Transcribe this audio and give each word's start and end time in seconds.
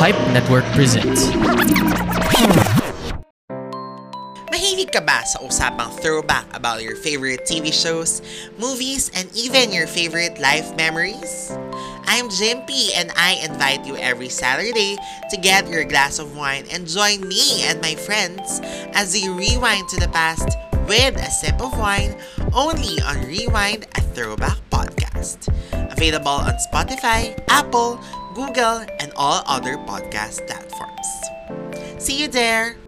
Pipe 0.00 0.16
Network 0.32 0.64
presents. 0.72 1.28
Mahilig 4.48 4.88
ka 4.96 5.04
ba 5.04 5.20
sa 5.28 5.44
usapang 5.44 5.92
throwback 6.00 6.48
about 6.56 6.80
your 6.80 6.96
favorite 6.96 7.44
TV 7.44 7.68
shows, 7.68 8.24
movies, 8.56 9.12
and 9.12 9.28
even 9.36 9.68
your 9.68 9.84
favorite 9.84 10.40
life 10.40 10.72
memories? 10.72 11.52
I'm 12.08 12.32
Jimpy 12.32 12.96
and 12.96 13.12
I 13.12 13.44
invite 13.44 13.84
you 13.84 14.00
every 14.00 14.32
Saturday 14.32 14.96
to 15.28 15.36
get 15.36 15.68
your 15.68 15.84
glass 15.84 16.16
of 16.16 16.32
wine 16.32 16.64
and 16.72 16.88
join 16.88 17.20
me 17.28 17.68
and 17.68 17.76
my 17.84 17.92
friends 17.92 18.64
as 18.96 19.12
we 19.12 19.28
rewind 19.28 19.84
to 19.92 20.00
the 20.00 20.08
past 20.16 20.56
with 20.88 21.20
a 21.20 21.28
sip 21.28 21.60
of 21.60 21.76
wine 21.76 22.16
only 22.56 22.96
on 23.04 23.20
Rewind 23.28 23.84
a 23.94 24.00
Throwback 24.16 24.56
Podcast. 24.72 25.52
Available 25.92 26.40
on 26.40 26.56
Spotify, 26.72 27.36
Apple, 27.52 28.00
Google, 28.30 28.86
and 29.02 29.10
all 29.18 29.42
other 29.46 29.74
podcast 29.90 30.46
platforms. 30.46 31.08
See 31.98 32.22
you 32.22 32.28
there! 32.30 32.78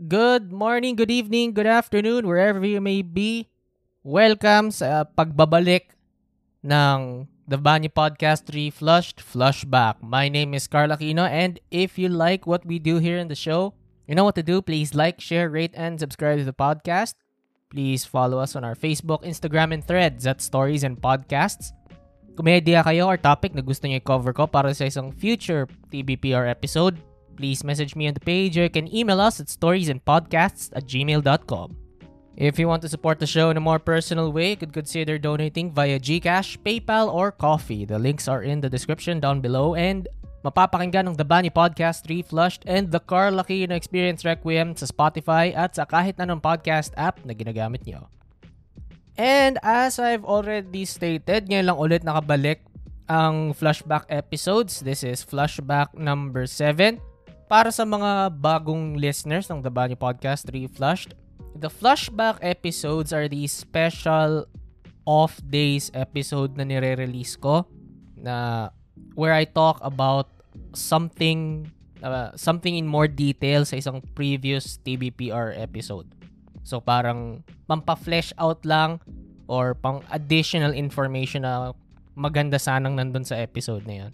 Good 0.00 0.52
morning, 0.52 0.96
good 0.96 1.10
evening, 1.10 1.52
good 1.52 1.68
afternoon, 1.68 2.26
wherever 2.26 2.64
you 2.64 2.80
may 2.80 3.04
be. 3.04 3.52
Welcome 4.00 4.72
sa 4.72 5.04
pagbabalik 5.04 5.92
ng 6.64 7.28
The 7.44 7.60
Banyo 7.60 7.92
Podcast 7.92 8.48
3 8.48 8.72
Flushed 8.72 9.20
Flushback. 9.20 10.00
My 10.00 10.32
name 10.32 10.56
is 10.56 10.64
Carl 10.68 10.92
Aquino 10.92 11.28
and 11.28 11.60
if 11.68 12.00
you 12.00 12.08
like 12.08 12.48
what 12.48 12.64
we 12.64 12.80
do 12.80 12.96
here 12.96 13.20
in 13.20 13.28
the 13.28 13.36
show, 13.36 13.76
you 14.06 14.14
know 14.14 14.24
what 14.24 14.34
to 14.36 14.42
do. 14.42 14.60
Please 14.60 14.94
like, 14.94 15.20
share, 15.20 15.48
rate, 15.48 15.72
and 15.74 15.98
subscribe 15.98 16.38
to 16.38 16.44
the 16.44 16.52
podcast. 16.52 17.14
Please 17.70 18.04
follow 18.04 18.38
us 18.38 18.54
on 18.54 18.62
our 18.62 18.74
Facebook, 18.74 19.24
Instagram, 19.24 19.74
and 19.74 19.84
threads 19.84 20.26
at 20.26 20.40
Stories 20.40 20.84
and 20.84 21.00
Podcasts. 21.00 21.72
Kung 22.34 22.50
may 22.50 22.58
idea 22.58 22.82
kayo 22.82 23.06
or 23.06 23.16
topic 23.16 23.54
na 23.54 23.62
gusto 23.62 23.86
niyo 23.86 24.02
i-cover 24.02 24.34
ko 24.34 24.46
para 24.50 24.74
sa 24.74 24.90
isang 24.90 25.14
future 25.14 25.70
TBPR 25.94 26.50
episode, 26.50 26.98
please 27.38 27.62
message 27.62 27.94
me 27.94 28.10
on 28.10 28.14
the 28.14 28.22
page 28.22 28.58
or 28.58 28.66
you 28.66 28.74
can 28.74 28.90
email 28.90 29.22
us 29.22 29.38
at 29.38 29.46
storiesandpodcasts 29.46 30.74
at 30.74 30.82
gmail.com. 30.82 31.78
If 32.34 32.58
you 32.58 32.66
want 32.66 32.82
to 32.82 32.90
support 32.90 33.22
the 33.22 33.30
show 33.30 33.50
in 33.50 33.56
a 33.56 33.62
more 33.62 33.78
personal 33.78 34.34
way, 34.34 34.50
you 34.50 34.56
could 34.58 34.74
consider 34.74 35.18
donating 35.18 35.70
via 35.70 36.02
GCash, 36.02 36.58
PayPal, 36.66 37.06
or 37.06 37.30
Coffee. 37.30 37.86
The 37.86 38.02
links 38.02 38.26
are 38.26 38.42
in 38.42 38.58
the 38.58 38.70
description 38.70 39.22
down 39.22 39.38
below 39.40 39.78
and 39.78 40.08
mapapakinggan 40.44 41.08
ng 41.08 41.16
The 41.16 41.24
Bunny 41.24 41.48
Podcast 41.48 42.04
3 42.04 42.20
Flushed 42.20 42.68
and 42.68 42.92
The 42.92 43.00
Carl 43.00 43.40
Aquino 43.40 43.72
Experience 43.72 44.28
Requiem 44.28 44.76
sa 44.76 44.84
Spotify 44.84 45.56
at 45.56 45.72
sa 45.72 45.88
kahit 45.88 46.20
anong 46.20 46.44
podcast 46.44 46.92
app 47.00 47.16
na 47.24 47.32
ginagamit 47.32 47.80
nyo. 47.88 48.12
And 49.16 49.56
as 49.64 49.96
I've 49.96 50.28
already 50.28 50.84
stated, 50.84 51.48
ngayon 51.48 51.72
lang 51.72 51.80
ulit 51.80 52.04
nakabalik 52.04 52.60
ang 53.08 53.56
flashback 53.56 54.04
episodes. 54.12 54.84
This 54.84 55.00
is 55.00 55.24
flashback 55.24 55.96
number 55.96 56.44
7. 56.44 57.00
Para 57.48 57.72
sa 57.72 57.88
mga 57.88 58.36
bagong 58.36 59.00
listeners 59.00 59.48
ng 59.48 59.64
The 59.64 59.72
Banyo 59.72 59.96
Podcast 59.96 60.52
3 60.52 60.68
Flushed, 60.68 61.16
the 61.56 61.72
flashback 61.72 62.36
episodes 62.44 63.16
are 63.16 63.32
the 63.32 63.48
special 63.48 64.44
off 65.08 65.40
days 65.48 65.88
episode 65.96 66.52
na 66.60 66.68
nire-release 66.68 67.40
ko 67.40 67.64
na 68.20 68.68
where 69.14 69.32
I 69.32 69.46
talk 69.46 69.78
about 69.80 70.33
something 70.74 71.70
uh, 72.04 72.30
something 72.36 72.76
in 72.76 72.86
more 72.86 73.08
detail 73.08 73.64
sa 73.64 73.80
isang 73.80 74.04
previous 74.12 74.76
TBPR 74.84 75.56
episode. 75.56 76.10
So 76.64 76.80
parang 76.80 77.44
pampa-flesh 77.68 78.32
out 78.40 78.64
lang 78.64 79.00
or 79.48 79.76
pang 79.76 80.00
additional 80.08 80.72
information 80.72 81.44
na 81.44 81.76
maganda 82.16 82.56
sanang 82.56 82.96
nandun 82.96 83.26
sa 83.26 83.36
episode 83.36 83.84
na 83.84 84.06
yan. 84.08 84.12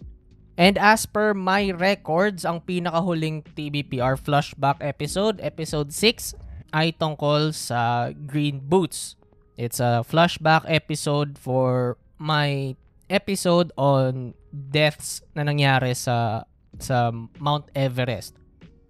And 0.59 0.75
as 0.75 1.07
per 1.07 1.31
my 1.33 1.71
records, 1.71 2.43
ang 2.43 2.61
pinakahuling 2.67 3.47
TBPR 3.55 4.19
flashback 4.19 4.83
episode, 4.83 5.39
episode 5.39 5.95
6, 5.95 6.35
ay 6.75 6.91
tungkol 6.95 7.55
sa 7.55 8.11
Green 8.11 8.59
Boots. 8.59 9.15
It's 9.55 9.79
a 9.79 10.03
flashback 10.03 10.67
episode 10.67 11.39
for 11.39 11.95
my 12.19 12.75
episode 13.11 13.75
on 13.75 14.31
deaths 14.49 15.19
na 15.35 15.43
nangyari 15.43 15.91
sa 15.91 16.47
sa 16.79 17.11
Mount 17.37 17.67
Everest. 17.75 18.39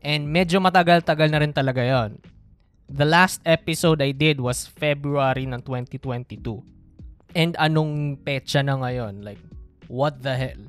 And 0.05 0.29
medyo 0.29 0.61
matagal-tagal 0.61 1.29
na 1.33 1.41
rin 1.41 1.53
talaga 1.53 1.81
yon. 1.81 2.21
The 2.91 3.07
last 3.07 3.41
episode 3.45 4.01
I 4.03 4.13
did 4.13 4.37
was 4.37 4.69
February 4.69 5.49
ng 5.49 5.61
2022. 5.65 6.61
And 7.33 7.55
anong 7.57 8.21
petsa 8.21 8.61
na 8.61 8.77
ngayon? 8.77 9.23
Like, 9.23 9.39
what 9.87 10.19
the 10.19 10.35
hell? 10.35 10.61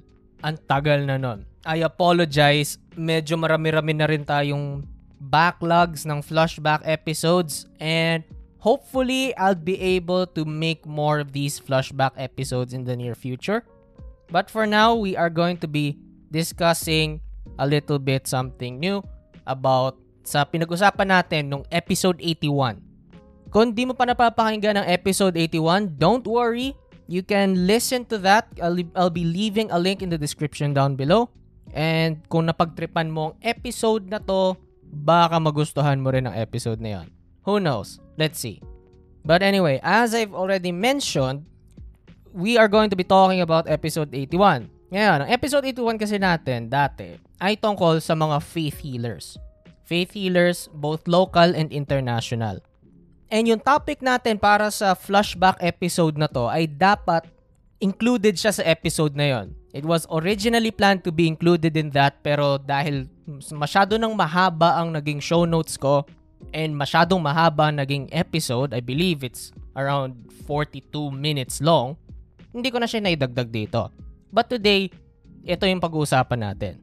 Ang 0.46 0.56
tagal 0.64 1.04
na 1.04 1.18
nun. 1.18 1.44
I 1.66 1.82
apologize. 1.82 2.78
Medyo 2.94 3.38
marami-rami 3.38 3.94
na 3.94 4.06
rin 4.06 4.22
tayong 4.22 4.86
backlogs 5.22 6.02
ng 6.02 6.18
flashback 6.22 6.82
episodes 6.82 7.70
and 7.78 8.26
hopefully 8.62 9.34
I'll 9.34 9.58
be 9.58 9.74
able 9.98 10.30
to 10.38 10.46
make 10.46 10.86
more 10.86 11.18
of 11.18 11.34
these 11.34 11.58
flashback 11.58 12.14
episodes 12.14 12.70
in 12.70 12.86
the 12.86 12.94
near 12.94 13.18
future. 13.18 13.66
But 14.30 14.48
for 14.48 14.64
now, 14.70 14.94
we 14.94 15.18
are 15.18 15.28
going 15.28 15.58
to 15.66 15.68
be 15.68 15.98
discussing 16.30 17.20
a 17.58 17.66
little 17.66 17.98
bit 17.98 18.30
something 18.30 18.78
new 18.78 19.02
about 19.44 19.98
sa 20.22 20.46
pinag-usapan 20.46 21.10
natin 21.10 21.50
nung 21.50 21.66
episode 21.74 22.22
81. 22.22 22.78
Kung 23.52 23.74
di 23.74 23.84
mo 23.84 23.92
pa 23.92 24.06
napapakinggan 24.06 24.80
ng 24.80 24.86
episode 24.88 25.34
81, 25.36 25.98
don't 25.98 26.24
worry. 26.24 26.72
You 27.10 27.26
can 27.26 27.66
listen 27.68 28.06
to 28.08 28.16
that. 28.22 28.48
I'll, 28.62 28.78
I'll 28.96 29.12
be 29.12 29.26
leaving 29.26 29.68
a 29.74 29.76
link 29.76 30.00
in 30.00 30.08
the 30.08 30.16
description 30.16 30.72
down 30.72 30.94
below. 30.96 31.28
And 31.74 32.22
kung 32.30 32.48
napagtripan 32.48 33.10
mo 33.10 33.34
ang 33.34 33.36
episode 33.44 34.08
na 34.08 34.22
to, 34.22 34.56
baka 34.86 35.36
magustuhan 35.36 36.00
mo 36.00 36.14
rin 36.14 36.30
ang 36.30 36.38
episode 36.38 36.80
na 36.80 37.02
yan. 37.02 37.06
Who 37.44 37.58
knows? 37.60 38.01
Let's 38.16 38.38
see. 38.38 38.60
But 39.24 39.42
anyway, 39.42 39.78
as 39.82 40.14
I've 40.14 40.34
already 40.34 40.72
mentioned, 40.72 41.46
we 42.32 42.58
are 42.58 42.68
going 42.68 42.90
to 42.90 42.98
be 42.98 43.04
talking 43.04 43.40
about 43.40 43.70
episode 43.70 44.10
81. 44.10 44.68
Ngayon, 44.92 45.24
ang 45.24 45.30
episode 45.30 45.64
81 45.64 45.96
kasi 45.96 46.16
natin 46.20 46.68
dati 46.68 47.16
ay 47.40 47.56
tungkol 47.56 48.02
sa 48.02 48.12
mga 48.12 48.44
faith 48.44 48.84
healers. 48.84 49.40
Faith 49.88 50.12
healers, 50.12 50.68
both 50.76 51.08
local 51.08 51.56
and 51.56 51.72
international. 51.72 52.60
And 53.32 53.48
yung 53.48 53.64
topic 53.64 54.04
natin 54.04 54.36
para 54.36 54.68
sa 54.68 54.92
flashback 54.92 55.56
episode 55.64 56.20
na 56.20 56.28
to 56.28 56.52
ay 56.52 56.68
dapat 56.68 57.24
included 57.80 58.36
siya 58.36 58.52
sa 58.52 58.64
episode 58.68 59.16
na 59.16 59.32
yon. 59.32 59.56
It 59.72 59.88
was 59.88 60.04
originally 60.12 60.68
planned 60.68 61.00
to 61.08 61.12
be 61.12 61.24
included 61.24 61.72
in 61.80 61.88
that 61.96 62.20
pero 62.20 62.60
dahil 62.60 63.08
masyado 63.56 63.96
nang 63.96 64.12
mahaba 64.12 64.76
ang 64.76 64.92
naging 64.92 65.24
show 65.24 65.48
notes 65.48 65.80
ko 65.80 66.04
and 66.50 66.74
masyadong 66.74 67.22
mahaba 67.22 67.70
naging 67.70 68.10
episode, 68.10 68.74
I 68.74 68.82
believe 68.82 69.22
it's 69.22 69.54
around 69.78 70.18
42 70.44 71.14
minutes 71.14 71.62
long, 71.62 71.94
hindi 72.52 72.68
ko 72.68 72.82
na 72.82 72.90
siya 72.90 73.00
naidagdag 73.00 73.48
dito. 73.48 73.88
But 74.28 74.50
today, 74.52 74.92
ito 75.46 75.64
yung 75.64 75.80
pag-uusapan 75.80 76.40
natin. 76.52 76.74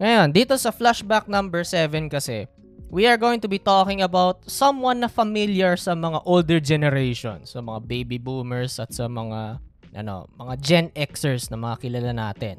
Ngayon, 0.00 0.32
dito 0.32 0.56
sa 0.56 0.72
flashback 0.72 1.28
number 1.28 1.60
7 1.60 2.08
kasi, 2.08 2.48
we 2.88 3.04
are 3.04 3.20
going 3.20 3.38
to 3.38 3.46
be 3.46 3.60
talking 3.60 4.00
about 4.00 4.42
someone 4.48 4.98
na 4.98 5.12
familiar 5.12 5.76
sa 5.76 5.92
mga 5.92 6.24
older 6.24 6.58
generations, 6.58 7.52
sa 7.52 7.60
mga 7.60 7.84
baby 7.84 8.18
boomers 8.18 8.80
at 8.80 8.90
sa 8.90 9.06
mga 9.06 9.60
ano, 9.94 10.26
mga 10.38 10.54
Gen 10.62 10.86
Xers 10.94 11.50
na 11.52 11.58
mga 11.58 11.76
kilala 11.84 12.12
natin. 12.14 12.56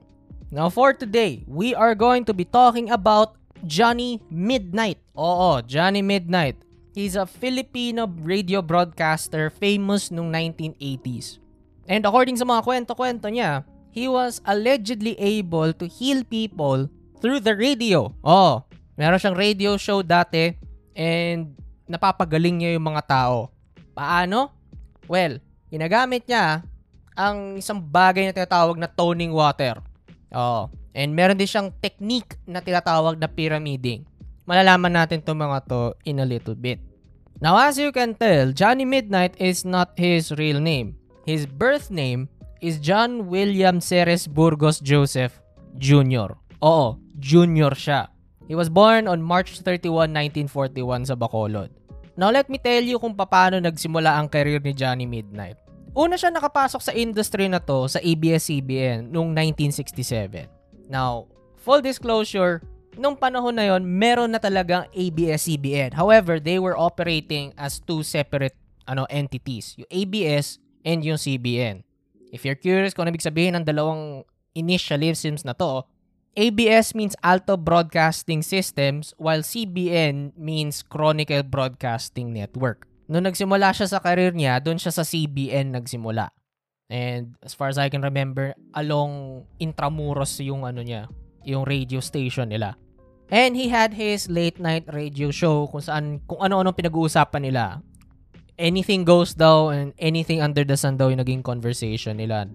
Now 0.51 0.67
for 0.67 0.91
today, 0.91 1.47
we 1.47 1.73
are 1.73 1.95
going 1.95 2.27
to 2.27 2.35
be 2.35 2.43
talking 2.43 2.91
about 2.91 3.40
Johnny 3.65 4.21
Midnight. 4.29 5.01
Oo, 5.13 5.61
Johnny 5.65 6.01
Midnight. 6.01 6.57
He's 6.91 7.15
a 7.15 7.23
Filipino 7.23 8.03
radio 8.05 8.59
broadcaster 8.59 9.47
famous 9.47 10.11
nung 10.11 10.27
1980s. 10.33 11.39
And 11.87 12.03
according 12.03 12.35
sa 12.35 12.45
mga 12.47 12.67
kwento-kwento 12.67 13.31
niya, 13.31 13.63
he 13.95 14.11
was 14.11 14.43
allegedly 14.43 15.15
able 15.19 15.71
to 15.71 15.87
heal 15.87 16.23
people 16.27 16.91
through 17.23 17.39
the 17.39 17.55
radio. 17.55 18.11
Oh, 18.23 18.63
meron 18.99 19.19
siyang 19.19 19.39
radio 19.39 19.79
show 19.79 20.03
dati 20.03 20.55
and 20.95 21.55
napapagaling 21.87 22.59
niya 22.59 22.75
yung 22.75 22.87
mga 22.91 23.03
tao. 23.07 23.51
Paano? 23.95 24.51
Well, 25.07 25.39
ginagamit 25.71 26.27
niya 26.27 26.63
ang 27.15 27.59
isang 27.59 27.79
bagay 27.83 28.27
na 28.27 28.35
tinatawag 28.35 28.79
na 28.79 28.87
toning 28.87 29.31
water. 29.35 29.79
Oh, 30.31 30.71
and 30.95 31.15
meron 31.15 31.39
din 31.39 31.47
siyang 31.47 31.69
technique 31.79 32.35
na 32.47 32.59
tinatawag 32.59 33.17
na 33.17 33.27
pyramiding. 33.27 34.03
Malalaman 34.43 34.91
natin 34.91 35.23
itong 35.23 35.39
mga 35.39 35.59
to 35.69 35.95
in 36.03 36.19
a 36.19 36.27
little 36.27 36.57
bit. 36.57 36.81
Now, 37.41 37.57
as 37.57 37.81
you 37.81 37.89
can 37.89 38.13
tell, 38.13 38.53
Johnny 38.53 38.85
Midnight 38.85 39.33
is 39.41 39.65
not 39.65 39.97
his 39.97 40.29
real 40.37 40.61
name. 40.61 40.93
His 41.25 41.49
birth 41.49 41.89
name 41.89 42.29
is 42.61 42.77
John 42.77 43.25
William 43.25 43.81
Ceres 43.81 44.29
Burgos 44.29 44.77
Joseph 44.77 45.41
Jr. 45.81 46.37
Oo, 46.61 47.01
junior 47.17 47.73
siya. 47.73 48.13
He 48.45 48.53
was 48.53 48.69
born 48.69 49.09
on 49.09 49.25
March 49.25 49.57
31, 49.65 50.13
1941 50.13 51.09
sa 51.09 51.17
Bacolod. 51.17 51.73
Now, 52.13 52.29
let 52.29 52.51
me 52.51 52.61
tell 52.61 52.83
you 52.85 53.01
kung 53.01 53.17
paano 53.17 53.57
nagsimula 53.57 54.21
ang 54.21 54.29
career 54.29 54.61
ni 54.61 54.77
Johnny 54.77 55.09
Midnight. 55.09 55.57
Una 55.97 56.15
siya 56.19 56.29
nakapasok 56.29 56.81
sa 56.83 56.93
industry 56.93 57.49
na 57.49 57.57
to 57.57 57.89
sa 57.89 57.97
ABS-CBN 57.97 59.09
noong 59.09 59.33
1967. 59.33 60.60
Now, 60.91 61.31
full 61.55 61.79
disclosure, 61.79 62.59
nung 62.99 63.15
panahon 63.15 63.55
na 63.55 63.71
yon, 63.71 63.87
meron 63.87 64.35
na 64.35 64.43
talagang 64.43 64.91
ABS-CBN. 64.91 65.95
However, 65.95 66.35
they 66.35 66.59
were 66.59 66.75
operating 66.75 67.55
as 67.55 67.79
two 67.79 68.03
separate 68.03 68.59
ano 68.83 69.07
entities, 69.07 69.79
yung 69.79 69.87
ABS 69.87 70.59
and 70.83 70.99
yung 71.07 71.15
CBN. 71.15 71.87
If 72.35 72.43
you're 72.43 72.59
curious 72.59 72.91
kung 72.91 73.07
ano 73.07 73.15
ibig 73.15 73.23
sabihin 73.23 73.55
ng 73.55 73.63
dalawang 73.63 74.27
initialisms 74.51 75.47
na 75.47 75.55
to, 75.55 75.87
ABS 76.35 76.91
means 76.95 77.15
Alto 77.23 77.55
Broadcasting 77.55 78.43
Systems 78.43 79.15
while 79.15 79.43
CBN 79.43 80.35
means 80.35 80.83
Chronicle 80.83 81.43
Broadcasting 81.43 82.35
Network. 82.35 82.87
Noong 83.11 83.31
nagsimula 83.31 83.75
siya 83.75 83.87
sa 83.91 83.99
career 83.99 84.31
niya, 84.31 84.63
doon 84.63 84.79
siya 84.79 84.95
sa 84.95 85.03
CBN 85.03 85.75
nagsimula. 85.75 86.31
And 86.91 87.39
as 87.39 87.55
far 87.55 87.71
as 87.71 87.79
I 87.79 87.87
can 87.87 88.03
remember, 88.03 88.51
along 88.75 89.47
Intramuros 89.63 90.35
yung 90.43 90.67
ano 90.67 90.83
niya, 90.83 91.07
yung 91.47 91.63
radio 91.63 92.03
station 92.03 92.51
nila. 92.51 92.75
And 93.31 93.55
he 93.55 93.71
had 93.71 93.95
his 93.95 94.27
late 94.27 94.59
night 94.59 94.91
radio 94.91 95.31
show 95.31 95.71
kung 95.71 95.79
saan 95.79 96.19
kung 96.27 96.43
ano-ano 96.43 96.75
pinag-uusapan 96.75 97.47
nila. 97.47 97.79
Anything 98.59 99.07
goes 99.07 99.31
daw 99.31 99.71
and 99.71 99.95
anything 99.95 100.43
under 100.43 100.67
the 100.67 100.75
sun 100.75 100.99
daw 100.99 101.07
yung 101.07 101.23
naging 101.23 101.39
conversation 101.39 102.19
nila 102.19 102.51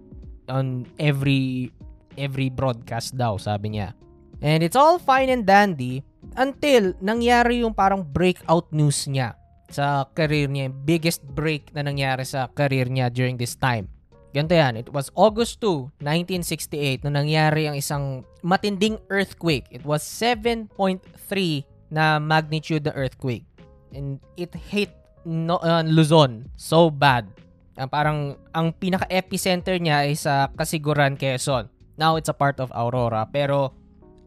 on 0.53 0.85
every 1.01 1.73
every 2.21 2.53
broadcast 2.53 3.17
daw, 3.17 3.41
sabi 3.41 3.81
niya. 3.81 3.97
And 4.45 4.61
it's 4.61 4.77
all 4.77 5.01
fine 5.01 5.33
and 5.33 5.49
dandy 5.49 6.05
until 6.37 6.93
nangyari 7.01 7.65
yung 7.65 7.73
parang 7.73 8.05
breakout 8.05 8.69
news 8.69 9.09
niya 9.09 9.33
sa 9.73 10.05
career 10.13 10.53
niya. 10.53 10.69
Biggest 10.69 11.25
break 11.25 11.73
na 11.73 11.81
nangyari 11.89 12.29
sa 12.29 12.53
career 12.53 12.85
niya 12.93 13.09
during 13.09 13.41
this 13.41 13.57
time. 13.57 13.96
Ganito 14.37 14.53
yan. 14.53 14.77
It 14.77 14.93
was 14.93 15.09
August 15.17 15.65
2, 15.65 15.97
1968 16.05 17.09
na 17.09 17.25
nangyari 17.25 17.65
ang 17.65 17.77
isang 17.81 18.21
matinding 18.45 19.01
earthquake. 19.09 19.65
It 19.73 19.81
was 19.89 20.05
7.3 20.05 20.69
na 21.89 22.21
magnitude 22.21 22.85
na 22.85 22.93
earthquake. 22.93 23.49
And 23.97 24.21
it 24.37 24.53
hit 24.53 24.93
no, 25.25 25.57
uh, 25.65 25.81
Luzon 25.89 26.53
so 26.61 26.93
bad. 26.93 27.25
Uh, 27.81 27.89
parang 27.89 28.37
ang 28.53 28.77
pinaka-epicenter 28.77 29.81
niya 29.81 30.05
ay 30.05 30.13
sa 30.13 30.53
Kasiguran, 30.53 31.17
Quezon. 31.17 31.73
Now 31.97 32.21
it's 32.21 32.29
a 32.29 32.37
part 32.37 32.61
of 32.61 32.69
Aurora 32.77 33.25
pero 33.33 33.73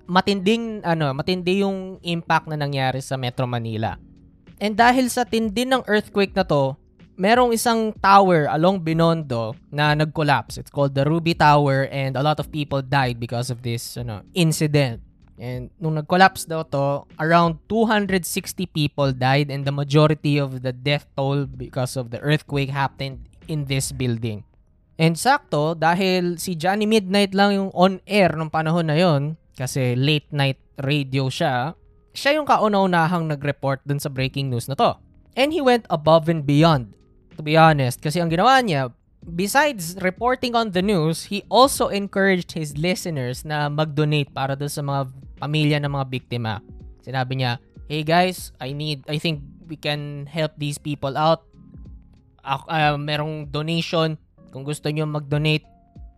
matinding 0.10 0.82
ano, 0.82 1.14
matindi 1.14 1.62
yung 1.62 2.02
impact 2.02 2.50
na 2.50 2.58
nangyari 2.58 2.98
sa 2.98 3.14
Metro 3.14 3.46
Manila. 3.46 3.94
And 4.58 4.74
dahil 4.74 5.14
sa 5.14 5.22
tindi 5.22 5.70
ng 5.70 5.86
earthquake 5.86 6.34
na 6.34 6.44
to, 6.50 6.79
merong 7.20 7.52
isang 7.52 7.92
tower 8.00 8.48
along 8.48 8.80
Binondo 8.80 9.52
na 9.68 9.92
nag-collapse. 9.92 10.56
It's 10.56 10.72
called 10.72 10.96
the 10.96 11.04
Ruby 11.04 11.36
Tower 11.36 11.92
and 11.92 12.16
a 12.16 12.24
lot 12.24 12.40
of 12.40 12.48
people 12.48 12.80
died 12.80 13.20
because 13.20 13.52
of 13.52 13.60
this 13.60 14.00
ano, 14.00 14.24
incident. 14.32 15.04
And 15.36 15.68
nung 15.84 16.00
nag-collapse 16.00 16.48
daw 16.48 16.64
to, 16.72 17.04
around 17.20 17.60
260 17.68 18.24
people 18.72 19.12
died 19.12 19.52
and 19.52 19.68
the 19.68 19.76
majority 19.76 20.40
of 20.40 20.64
the 20.64 20.72
death 20.72 21.08
toll 21.20 21.44
because 21.44 22.00
of 22.00 22.12
the 22.16 22.24
earthquake 22.24 22.72
happened 22.72 23.28
in 23.52 23.68
this 23.68 23.92
building. 23.92 24.48
And 25.00 25.16
sakto, 25.16 25.76
dahil 25.80 26.40
si 26.40 26.56
Johnny 26.56 26.88
Midnight 26.88 27.36
lang 27.36 27.56
yung 27.56 27.72
on-air 27.72 28.36
nung 28.36 28.52
panahon 28.52 28.88
na 28.88 29.00
yon 29.00 29.40
kasi 29.56 29.96
late 29.96 30.28
night 30.32 30.60
radio 30.80 31.32
siya, 31.32 31.76
siya 32.12 32.36
yung 32.36 32.48
kauna-unahang 32.48 33.28
nag-report 33.28 33.84
dun 33.88 34.00
sa 34.00 34.12
breaking 34.12 34.52
news 34.52 34.68
na 34.68 34.76
to. 34.76 35.00
And 35.40 35.56
he 35.56 35.64
went 35.64 35.88
above 35.88 36.28
and 36.28 36.44
beyond, 36.44 36.99
to 37.40 37.42
be 37.42 37.56
honest. 37.56 38.04
Kasi 38.04 38.20
ang 38.20 38.28
ginawa 38.28 38.60
niya, 38.60 38.92
besides 39.24 39.96
reporting 40.04 40.60
on 40.60 40.76
the 40.76 40.84
news, 40.84 41.32
he 41.32 41.48
also 41.48 41.88
encouraged 41.88 42.52
his 42.52 42.76
listeners 42.76 43.48
na 43.48 43.72
mag-donate 43.72 44.28
para 44.36 44.60
dun 44.60 44.68
sa 44.68 44.84
mga 44.84 45.08
pamilya 45.40 45.80
ng 45.80 45.96
mga 45.96 46.06
biktima. 46.12 46.60
Sinabi 47.00 47.40
niya, 47.40 47.64
hey 47.88 48.04
guys, 48.04 48.52
I 48.60 48.76
need, 48.76 49.08
I 49.08 49.16
think 49.16 49.40
we 49.72 49.80
can 49.80 50.28
help 50.28 50.60
these 50.60 50.76
people 50.76 51.16
out. 51.16 51.48
Uh, 52.44 53.00
merong 53.00 53.48
donation 53.48 54.20
kung 54.52 54.68
gusto 54.68 54.92
niyo 54.92 55.08
mag-donate, 55.08 55.64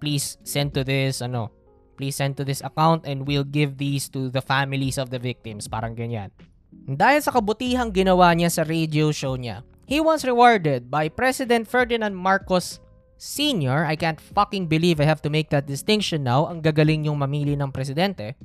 please 0.02 0.42
send 0.42 0.74
to 0.74 0.82
this, 0.82 1.22
ano, 1.22 1.54
please 2.02 2.18
send 2.18 2.34
to 2.34 2.42
this 2.42 2.66
account 2.66 3.06
and 3.06 3.30
we'll 3.30 3.46
give 3.46 3.78
these 3.78 4.10
to 4.10 4.34
the 4.34 4.42
families 4.42 4.98
of 4.98 5.14
the 5.14 5.22
victims. 5.22 5.70
Parang 5.70 5.94
ganyan. 5.94 6.34
Dahil 6.90 7.22
sa 7.22 7.30
kabutihang 7.30 7.94
ginawa 7.94 8.34
niya 8.34 8.50
sa 8.50 8.66
radio 8.66 9.14
show 9.14 9.38
niya, 9.38 9.62
he 9.92 10.00
was 10.00 10.24
rewarded 10.24 10.88
by 10.88 11.12
President 11.12 11.68
Ferdinand 11.68 12.16
Marcos 12.16 12.80
Sr. 13.20 13.84
I 13.84 14.00
can't 14.00 14.24
fucking 14.24 14.72
believe 14.72 15.04
I 15.04 15.04
have 15.04 15.20
to 15.28 15.30
make 15.30 15.52
that 15.52 15.68
distinction 15.68 16.24
now. 16.24 16.48
Ang 16.48 16.64
gagaling 16.64 17.12
yung 17.12 17.20
mamili 17.20 17.60
ng 17.60 17.76
presidente. 17.76 18.40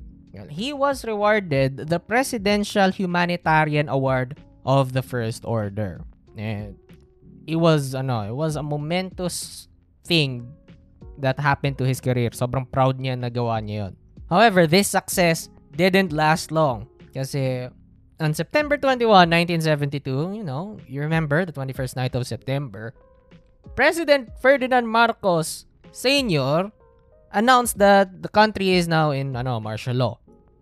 He 0.50 0.74
was 0.74 1.06
rewarded 1.06 1.86
the 1.86 2.02
Presidential 2.02 2.90
Humanitarian 2.90 3.86
Award 3.86 4.42
of 4.66 4.90
the 4.90 5.06
First 5.06 5.46
Order. 5.46 6.02
And 6.34 6.74
it 7.46 7.62
was 7.62 7.94
ano, 7.94 8.26
it 8.26 8.34
was 8.34 8.58
a 8.58 8.64
momentous 8.66 9.70
thing 10.02 10.50
that 11.22 11.38
happened 11.38 11.78
to 11.78 11.86
his 11.86 12.02
career. 12.02 12.34
Sobrang 12.34 12.66
proud 12.66 12.98
niya 12.98 13.14
na 13.14 13.30
gawa 13.30 13.62
niya 13.62 13.86
yun. 13.86 13.92
However, 14.26 14.66
this 14.66 14.90
success 14.90 15.46
didn't 15.70 16.10
last 16.10 16.50
long. 16.50 16.90
Kasi 17.14 17.70
on 18.20 18.32
September 18.32 18.76
21, 18.76 19.28
1972, 19.28 20.36
you 20.36 20.44
know, 20.44 20.78
you 20.88 21.00
remember 21.00 21.44
the 21.44 21.52
21st 21.52 21.96
night 21.96 22.14
of 22.14 22.26
September, 22.26 22.94
President 23.74 24.30
Ferdinand 24.40 24.88
Marcos 24.88 25.66
Sr. 25.92 26.72
announced 27.32 27.78
that 27.78 28.22
the 28.22 28.28
country 28.28 28.72
is 28.72 28.88
now 28.88 29.10
in 29.10 29.36
ano, 29.36 29.60
martial 29.60 29.94
law. 29.94 30.18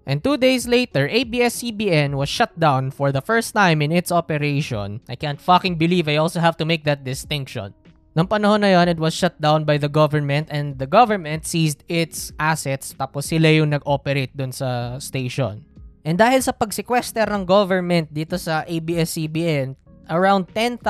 And 0.07 0.23
two 0.23 0.37
days 0.37 0.69
later, 0.69 1.09
ABS-CBN 1.09 2.15
was 2.15 2.29
shut 2.29 2.53
down 2.61 2.91
for 2.91 3.11
the 3.11 3.23
first 3.23 3.55
time 3.55 3.81
in 3.81 3.91
its 3.91 4.13
operation. 4.13 5.01
I 5.09 5.17
can't 5.17 5.41
fucking 5.41 5.77
believe 5.77 6.09
I 6.09 6.17
also 6.17 6.41
have 6.41 6.59
to 6.59 6.67
make 6.67 6.85
that 6.85 7.05
distinction. 7.05 7.73
Nung 8.15 8.29
panahon 8.29 8.63
na 8.63 8.71
yon, 8.79 8.87
it 8.87 9.01
was 9.01 9.15
shut 9.15 9.41
down 9.41 9.65
by 9.65 9.75
the 9.75 9.89
government 9.89 10.47
and 10.51 10.79
the 10.79 10.87
government 10.87 11.47
seized 11.47 11.83
its 11.89 12.31
assets 12.39 12.95
tapos 12.95 13.27
sila 13.27 13.51
yung 13.51 13.75
nag-operate 13.75 14.31
dun 14.37 14.53
sa 14.55 15.01
station. 15.03 15.65
And 16.05 16.21
dahil 16.21 16.45
sa 16.45 16.53
pagsequester 16.53 17.25
ng 17.25 17.49
government 17.49 18.13
dito 18.13 18.37
sa 18.37 18.61
ABS-CBN, 18.69 19.73
around 20.13 20.53
10,000 20.53 20.85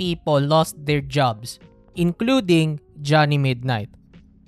people 0.00 0.40
lost 0.40 0.72
their 0.88 1.04
jobs, 1.04 1.60
including 1.94 2.80
Johnny 3.04 3.36
Midnight. 3.36 3.92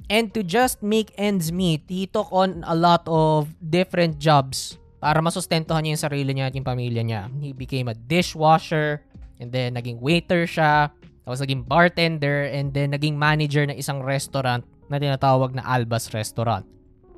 And 0.08 0.32
to 0.32 0.40
just 0.40 0.80
make 0.80 1.12
ends 1.20 1.52
meet, 1.52 1.84
he 1.90 2.08
took 2.08 2.32
on 2.32 2.64
a 2.64 2.72
lot 2.72 3.04
of 3.04 3.52
different 3.60 4.16
jobs 4.16 4.80
para 5.02 5.20
masustentuhan 5.20 5.84
niya 5.84 5.92
yung 5.92 6.04
sarili 6.08 6.30
niya 6.32 6.48
at 6.48 6.56
yung 6.56 6.64
pamilya 6.64 7.02
niya. 7.04 7.22
He 7.36 7.52
became 7.52 7.92
a 7.92 7.96
dishwasher, 7.96 9.04
and 9.36 9.52
then 9.52 9.76
naging 9.76 10.00
waiter 10.00 10.48
siya, 10.48 10.88
tapos 11.26 11.44
naging 11.44 11.66
bartender 11.68 12.48
and 12.48 12.72
then 12.72 12.94
naging 12.94 13.18
manager 13.18 13.66
ng 13.66 13.76
isang 13.76 14.00
restaurant 14.00 14.64
na 14.86 14.96
tinatawag 14.96 15.52
na 15.52 15.66
Albas 15.66 16.14
Restaurant. 16.14 16.64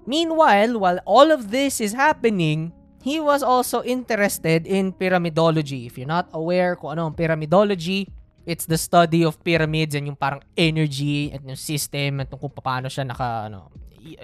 Meanwhile, 0.08 0.80
while 0.80 0.98
all 1.04 1.28
of 1.28 1.52
this 1.52 1.84
is 1.84 1.92
happening, 1.92 2.72
he 3.02 3.22
was 3.22 3.42
also 3.42 3.82
interested 3.82 4.66
in 4.66 4.92
pyramidology. 4.92 5.86
If 5.86 5.98
you're 5.98 6.10
not 6.10 6.28
aware 6.34 6.74
kung 6.74 6.98
ano 6.98 7.10
ang 7.10 7.16
pyramidology, 7.16 8.10
it's 8.48 8.64
the 8.64 8.80
study 8.80 9.22
of 9.22 9.36
pyramids 9.44 9.92
and 9.94 10.08
yung 10.08 10.18
parang 10.18 10.40
energy 10.56 11.30
and 11.30 11.44
yung 11.44 11.60
system 11.60 12.24
at 12.24 12.32
kung 12.32 12.50
paano 12.50 12.88
siya 12.88 13.04
naka 13.04 13.52
ano 13.52 13.68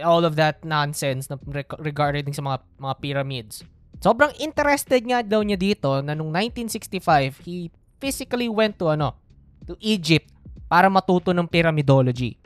all 0.01 0.25
of 0.25 0.33
that 0.41 0.65
nonsense 0.65 1.29
na 1.29 1.37
regarding 1.77 2.33
sa 2.33 2.41
mga 2.41 2.59
mga 2.81 2.95
pyramids. 3.05 3.61
Sobrang 4.01 4.33
interested 4.41 5.05
nga 5.05 5.21
daw 5.21 5.45
niya 5.45 5.61
dito 5.61 6.01
na 6.01 6.17
nung 6.17 6.33
1965 6.33 7.45
he 7.45 7.69
physically 8.01 8.49
went 8.49 8.81
to 8.81 8.89
ano 8.89 9.17
to 9.69 9.77
Egypt 9.81 10.29
para 10.69 10.89
matuto 10.89 11.37
ng 11.37 11.45
pyramidology. 11.45 12.41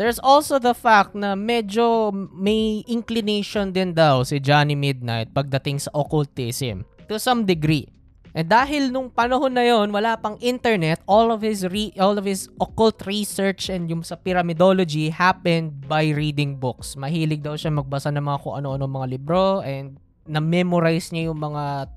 There's 0.00 0.16
also 0.16 0.56
the 0.56 0.72
fact 0.72 1.12
na 1.12 1.36
medyo 1.36 2.08
may 2.32 2.80
inclination 2.88 3.68
din 3.68 3.92
daw 3.92 4.24
si 4.24 4.40
Johnny 4.40 4.72
Midnight 4.72 5.36
pagdating 5.36 5.76
sa 5.84 5.92
occultism 5.92 6.88
to 7.04 7.20
some 7.20 7.44
degree. 7.44 7.84
And 8.32 8.48
dahil 8.48 8.88
nung 8.88 9.12
panahon 9.12 9.52
na 9.52 9.68
yon 9.68 9.92
wala 9.92 10.16
pang 10.16 10.40
internet, 10.40 11.04
all 11.04 11.28
of 11.28 11.44
his 11.44 11.68
re- 11.68 11.92
all 12.00 12.16
of 12.16 12.24
his 12.24 12.48
occult 12.56 13.04
research 13.04 13.68
and 13.68 13.92
yung 13.92 14.00
sa 14.00 14.16
pyramidology 14.16 15.12
happened 15.12 15.84
by 15.84 16.08
reading 16.16 16.56
books. 16.56 16.96
Mahilig 16.96 17.44
daw 17.44 17.52
siya 17.60 17.68
magbasa 17.68 18.08
ng 18.08 18.24
mga 18.24 18.40
kung 18.40 18.56
ano-ano 18.56 18.88
mga 18.88 19.06
libro 19.20 19.60
and 19.60 20.00
na-memorize 20.24 21.12
niya 21.12 21.28
yung 21.28 21.44
mga 21.44 21.92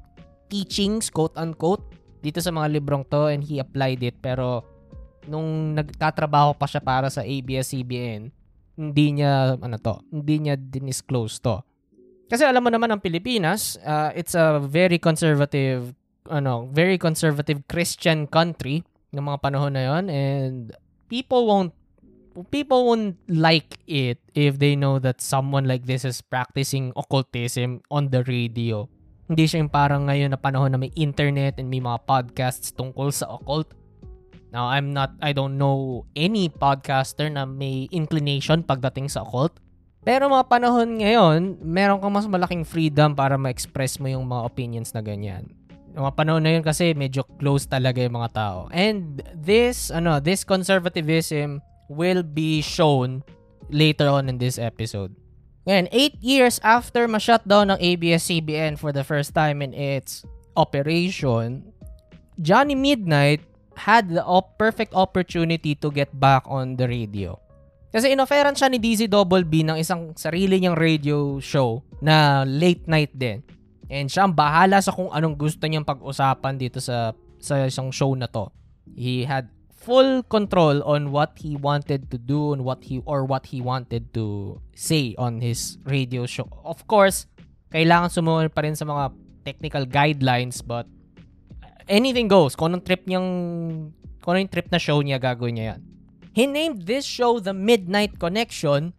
teachings, 0.52 1.08
quote-unquote, 1.08 1.88
dito 2.20 2.44
sa 2.44 2.52
mga 2.52 2.68
librong 2.68 3.08
to 3.08 3.32
and 3.32 3.48
he 3.48 3.64
applied 3.64 4.04
it 4.04 4.20
pero 4.20 4.73
nung 5.28 5.78
nagtatrabaho 5.78 6.56
pa 6.58 6.68
siya 6.68 6.82
para 6.84 7.08
sa 7.08 7.24
ABS-CBN, 7.24 8.32
hindi 8.74 9.06
niya 9.14 9.58
ano 9.58 9.78
to, 9.78 10.02
hindi 10.10 10.50
niya 10.50 10.56
dinisclose 10.58 11.40
to. 11.44 11.62
Kasi 12.28 12.48
alam 12.48 12.66
mo 12.66 12.70
naman 12.74 12.90
ang 12.90 13.02
Pilipinas, 13.04 13.78
uh, 13.86 14.10
it's 14.18 14.34
a 14.34 14.58
very 14.58 14.98
conservative 14.98 15.94
ano, 16.32 16.72
very 16.72 16.96
conservative 16.96 17.68
Christian 17.68 18.26
country 18.32 18.82
ng 19.12 19.24
mga 19.24 19.40
panahon 19.44 19.76
na 19.76 19.84
yon 19.84 20.04
and 20.10 20.72
people 21.12 21.46
won't 21.46 21.76
people 22.50 22.90
won't 22.90 23.20
like 23.30 23.78
it 23.86 24.18
if 24.34 24.58
they 24.58 24.74
know 24.74 24.98
that 24.98 25.22
someone 25.22 25.70
like 25.70 25.86
this 25.86 26.02
is 26.02 26.24
practicing 26.26 26.90
occultism 26.98 27.84
on 27.94 28.10
the 28.10 28.26
radio. 28.26 28.90
Hindi 29.30 29.46
siya 29.46 29.62
yung 29.62 29.72
parang 29.72 30.10
ngayon 30.10 30.34
na 30.34 30.40
panahon 30.40 30.74
na 30.74 30.82
may 30.82 30.92
internet 30.98 31.62
and 31.62 31.70
may 31.70 31.80
mga 31.80 32.02
podcasts 32.10 32.74
tungkol 32.74 33.14
sa 33.14 33.30
occult. 33.30 33.70
Now, 34.54 34.70
I'm 34.70 34.94
not, 34.94 35.18
I 35.18 35.34
don't 35.34 35.58
know 35.58 36.06
any 36.14 36.46
podcaster 36.46 37.26
na 37.26 37.50
may 37.50 37.90
inclination 37.90 38.62
pagdating 38.62 39.10
sa 39.10 39.26
occult. 39.26 39.58
Pero 40.06 40.30
mga 40.30 40.46
panahon 40.46 41.02
ngayon, 41.02 41.58
meron 41.66 41.98
kang 41.98 42.14
mas 42.14 42.30
malaking 42.30 42.62
freedom 42.62 43.18
para 43.18 43.34
ma-express 43.34 43.98
mo 43.98 44.14
yung 44.14 44.30
mga 44.30 44.46
opinions 44.46 44.94
na 44.94 45.02
ganyan. 45.02 45.50
Yung 45.98 46.06
mga 46.06 46.14
panahon 46.14 46.46
na 46.46 46.54
yun 46.54 46.62
kasi 46.62 46.94
medyo 46.94 47.26
close 47.42 47.66
talaga 47.66 47.98
yung 47.98 48.14
mga 48.14 48.30
tao. 48.30 48.70
And 48.70 49.26
this, 49.34 49.90
ano, 49.90 50.22
this 50.22 50.46
conservatism 50.46 51.58
will 51.90 52.22
be 52.22 52.62
shown 52.62 53.26
later 53.74 54.06
on 54.06 54.30
in 54.30 54.38
this 54.38 54.62
episode. 54.62 55.18
Ngayon, 55.66 55.90
8 55.90 56.22
years 56.22 56.62
after 56.62 57.10
ma-shutdown 57.10 57.74
ng 57.74 57.80
ABS-CBN 57.82 58.78
for 58.78 58.94
the 58.94 59.02
first 59.02 59.34
time 59.34 59.66
in 59.66 59.74
its 59.74 60.22
operation, 60.54 61.74
Johnny 62.38 62.76
Midnight 62.76 63.42
had 63.78 64.10
the 64.10 64.24
op- 64.24 64.58
perfect 64.58 64.94
opportunity 64.94 65.74
to 65.78 65.90
get 65.90 66.12
back 66.18 66.46
on 66.46 66.76
the 66.78 66.86
radio. 66.86 67.38
Kasi 67.94 68.10
inoferan 68.10 68.58
siya 68.58 68.74
ni 68.74 68.82
DZ 68.82 69.06
Double 69.06 69.46
B 69.46 69.62
ng 69.62 69.78
isang 69.78 70.18
sarili 70.18 70.58
niyang 70.58 70.74
radio 70.74 71.38
show 71.38 71.86
na 72.02 72.42
late 72.42 72.90
night 72.90 73.14
din. 73.14 73.46
And 73.86 74.10
siya 74.10 74.26
ang 74.26 74.34
bahala 74.34 74.82
sa 74.82 74.90
kung 74.90 75.14
anong 75.14 75.38
gusto 75.38 75.70
niyang 75.70 75.86
pag-usapan 75.86 76.58
dito 76.58 76.82
sa 76.82 77.14
sa 77.38 77.70
isang 77.70 77.94
show 77.94 78.18
na 78.18 78.26
to. 78.26 78.50
He 78.98 79.30
had 79.30 79.54
full 79.84 80.26
control 80.26 80.82
on 80.88 81.14
what 81.14 81.38
he 81.38 81.54
wanted 81.60 82.10
to 82.10 82.18
do 82.18 82.58
and 82.58 82.66
what 82.66 82.82
he 82.88 83.04
or 83.06 83.28
what 83.28 83.52
he 83.52 83.60
wanted 83.60 84.10
to 84.18 84.58
say 84.74 85.14
on 85.22 85.44
his 85.44 85.78
radio 85.86 86.26
show. 86.26 86.48
Of 86.66 86.88
course, 86.90 87.30
kailangan 87.70 88.10
sumunod 88.10 88.56
pa 88.56 88.64
rin 88.66 88.74
sa 88.74 88.88
mga 88.88 89.12
technical 89.44 89.84
guidelines 89.84 90.64
but 90.64 90.88
anything 91.88 92.28
goes. 92.28 92.56
Kung 92.56 92.74
anong 92.74 92.86
trip 92.86 93.06
niyang 93.08 93.30
kung 94.24 94.32
anong 94.36 94.52
trip 94.52 94.72
na 94.72 94.80
show 94.80 95.00
niya, 95.04 95.20
gagawin 95.20 95.60
niya 95.60 95.66
yan. 95.76 95.82
He 96.34 96.44
named 96.50 96.90
this 96.90 97.06
show 97.06 97.38
The 97.38 97.54
Midnight 97.54 98.18
Connection. 98.18 98.96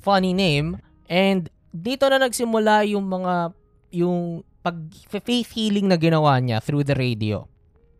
Funny 0.00 0.32
name. 0.32 0.80
And 1.10 1.52
dito 1.74 2.08
na 2.08 2.16
nagsimula 2.16 2.88
yung 2.88 3.04
mga 3.04 3.52
yung 3.92 4.42
pag 4.64 4.76
faith 5.08 5.52
healing 5.52 5.88
na 5.88 6.00
ginawa 6.00 6.40
niya 6.40 6.64
through 6.64 6.84
the 6.84 6.96
radio. 6.96 7.44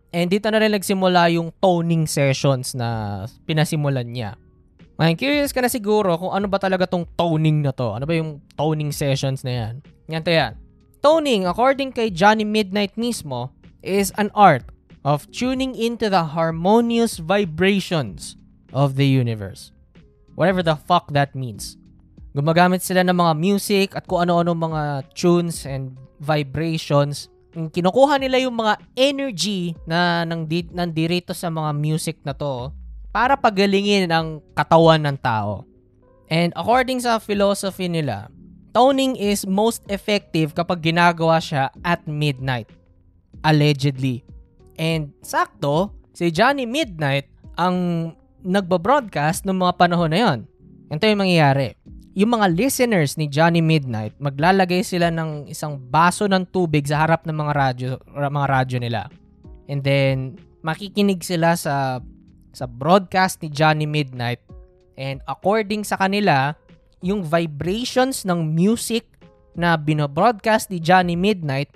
And 0.08 0.32
dito 0.32 0.48
na 0.48 0.60
rin 0.60 0.72
nagsimula 0.72 1.28
yung 1.36 1.52
toning 1.60 2.08
sessions 2.08 2.72
na 2.72 3.24
pinasimulan 3.44 4.08
niya. 4.08 4.40
I'm 4.98 5.14
curious 5.14 5.54
ka 5.54 5.62
na 5.62 5.70
siguro 5.70 6.18
kung 6.18 6.34
ano 6.34 6.50
ba 6.50 6.58
talaga 6.58 6.88
tong 6.88 7.06
toning 7.14 7.62
na 7.62 7.70
to. 7.70 7.94
Ano 7.94 8.02
ba 8.08 8.14
yung 8.18 8.42
toning 8.58 8.90
sessions 8.90 9.46
na 9.46 9.52
yan? 9.54 9.74
Yan 10.10 10.24
to 10.26 10.32
yan. 10.34 10.58
Toning, 10.98 11.46
according 11.46 11.94
kay 11.94 12.10
Johnny 12.10 12.42
Midnight 12.42 12.98
mismo, 12.98 13.54
is 13.82 14.10
an 14.18 14.30
art 14.34 14.66
of 15.04 15.30
tuning 15.30 15.74
into 15.74 16.10
the 16.10 16.34
harmonious 16.34 17.18
vibrations 17.22 18.36
of 18.72 18.96
the 18.96 19.06
universe. 19.06 19.70
Whatever 20.34 20.62
the 20.62 20.76
fuck 20.76 21.10
that 21.14 21.34
means. 21.34 21.78
Gumagamit 22.36 22.84
sila 22.84 23.02
ng 23.02 23.16
mga 23.16 23.34
music 23.34 23.86
at 23.98 24.06
kung 24.06 24.28
ano-ano 24.28 24.54
mga 24.54 25.10
tunes 25.16 25.66
and 25.66 25.98
vibrations. 26.22 27.26
Kinukuha 27.50 28.20
nila 28.22 28.38
yung 28.38 28.54
mga 28.54 28.78
energy 28.94 29.74
na 29.88 30.22
nang 30.22 30.46
nandirito 30.46 31.34
sa 31.34 31.50
mga 31.50 31.70
music 31.74 32.20
na 32.22 32.36
to 32.36 32.70
para 33.10 33.34
pagalingin 33.34 34.06
ang 34.12 34.38
katawan 34.54 35.02
ng 35.02 35.16
tao. 35.18 35.66
And 36.28 36.52
according 36.54 37.02
sa 37.02 37.18
philosophy 37.18 37.88
nila, 37.88 38.28
toning 38.76 39.16
is 39.16 39.48
most 39.48 39.82
effective 39.88 40.52
kapag 40.52 40.92
ginagawa 40.92 41.40
siya 41.40 41.72
at 41.82 42.04
midnight. 42.04 42.68
Allegedly. 43.42 44.26
And 44.78 45.14
sakto, 45.22 45.94
si 46.14 46.30
Johnny 46.30 46.66
Midnight 46.66 47.30
ang 47.58 48.10
nagbabroadcast 48.42 49.42
ng 49.46 49.58
mga 49.58 49.72
panahon 49.74 50.10
na 50.10 50.18
yon. 50.18 50.38
Ito 50.88 51.04
yung 51.04 51.22
mangyayari. 51.26 51.74
Yung 52.18 52.34
mga 52.34 52.50
listeners 52.50 53.14
ni 53.14 53.30
Johnny 53.30 53.62
Midnight, 53.62 54.18
maglalagay 54.18 54.82
sila 54.82 55.10
ng 55.10 55.46
isang 55.46 55.78
baso 55.78 56.26
ng 56.26 56.50
tubig 56.50 56.86
sa 56.86 57.06
harap 57.06 57.22
ng 57.26 57.34
mga 57.34 57.52
radyo, 57.54 57.88
mga 58.10 58.48
radyo 58.48 58.78
nila. 58.82 59.06
And 59.70 59.84
then, 59.84 60.40
makikinig 60.66 61.22
sila 61.22 61.54
sa 61.54 62.02
sa 62.50 62.66
broadcast 62.66 63.38
ni 63.44 63.52
Johnny 63.52 63.86
Midnight 63.86 64.42
and 64.98 65.22
according 65.30 65.86
sa 65.86 65.94
kanila, 65.94 66.58
yung 66.98 67.22
vibrations 67.22 68.26
ng 68.26 68.50
music 68.50 69.06
na 69.54 69.78
binobroadcast 69.78 70.74
ni 70.74 70.82
Johnny 70.82 71.14
Midnight, 71.14 71.70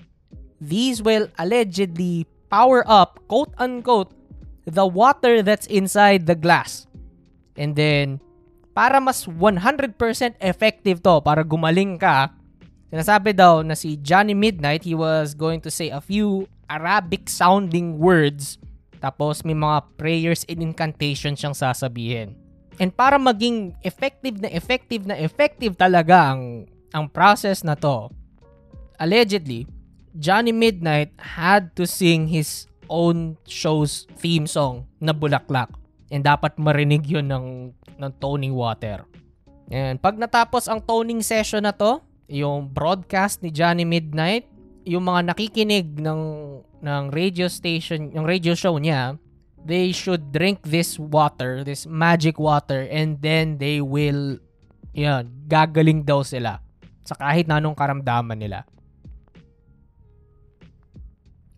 these 0.62 1.02
will 1.02 1.26
allegedly 1.42 2.30
power 2.46 2.86
up, 2.86 3.18
quote 3.26 3.50
unquote, 3.58 4.14
the 4.62 4.86
water 4.86 5.42
that's 5.42 5.66
inside 5.66 6.30
the 6.30 6.38
glass. 6.38 6.86
And 7.58 7.74
then, 7.74 8.22
para 8.70 9.02
mas 9.02 9.26
100% 9.26 9.98
effective 10.38 11.02
to, 11.02 11.18
para 11.18 11.42
gumaling 11.42 11.98
ka, 11.98 12.30
sinasabi 12.94 13.34
daw 13.34 13.66
na 13.66 13.74
si 13.74 13.98
Johnny 13.98 14.38
Midnight, 14.38 14.86
he 14.86 14.94
was 14.94 15.34
going 15.34 15.58
to 15.66 15.70
say 15.74 15.90
a 15.90 15.98
few 15.98 16.46
Arabic 16.70 17.26
sounding 17.26 17.98
words 17.98 18.62
tapos 19.02 19.42
may 19.42 19.58
mga 19.58 19.98
prayers 19.98 20.46
and 20.46 20.62
incantations 20.62 21.42
siyang 21.42 21.58
sasabihin. 21.58 22.38
And 22.78 22.94
para 22.94 23.18
maging 23.18 23.74
effective 23.82 24.38
na 24.38 24.48
effective 24.48 25.02
na 25.04 25.18
effective 25.18 25.74
talaga 25.74 26.32
ang 26.32 26.70
ang 26.94 27.10
process 27.10 27.66
na 27.66 27.74
to, 27.74 28.08
allegedly, 29.02 29.66
Johnny 30.16 30.52
Midnight 30.52 31.16
had 31.16 31.72
to 31.76 31.88
sing 31.88 32.28
his 32.28 32.68
own 32.92 33.40
show's 33.48 34.04
theme 34.20 34.44
song 34.44 34.84
na 35.00 35.16
Bulaklak. 35.16 35.72
And 36.12 36.20
dapat 36.20 36.60
marinig 36.60 37.08
yun 37.08 37.32
ng, 37.32 37.72
ng 37.96 38.12
toning 38.20 38.52
water. 38.52 39.08
And 39.72 39.96
pag 39.96 40.20
natapos 40.20 40.68
ang 40.68 40.84
toning 40.84 41.24
session 41.24 41.64
na 41.64 41.72
to, 41.72 42.04
yung 42.28 42.68
broadcast 42.68 43.40
ni 43.40 43.48
Johnny 43.48 43.88
Midnight, 43.88 44.44
yung 44.84 45.08
mga 45.08 45.32
nakikinig 45.32 45.96
ng 45.96 46.22
ng 46.82 47.02
radio 47.14 47.48
station, 47.48 48.12
yung 48.12 48.28
radio 48.28 48.52
show 48.52 48.76
niya, 48.76 49.16
they 49.62 49.94
should 49.94 50.34
drink 50.34 50.60
this 50.66 50.98
water, 50.98 51.62
this 51.62 51.86
magic 51.86 52.36
water, 52.36 52.84
and 52.90 53.22
then 53.22 53.56
they 53.56 53.78
will, 53.78 54.36
yan, 54.92 55.30
gagaling 55.46 56.02
daw 56.02 56.26
sila 56.26 56.58
sa 57.06 57.14
kahit 57.14 57.46
na 57.46 57.62
anong 57.62 57.78
karamdaman 57.78 58.36
nila. 58.36 58.66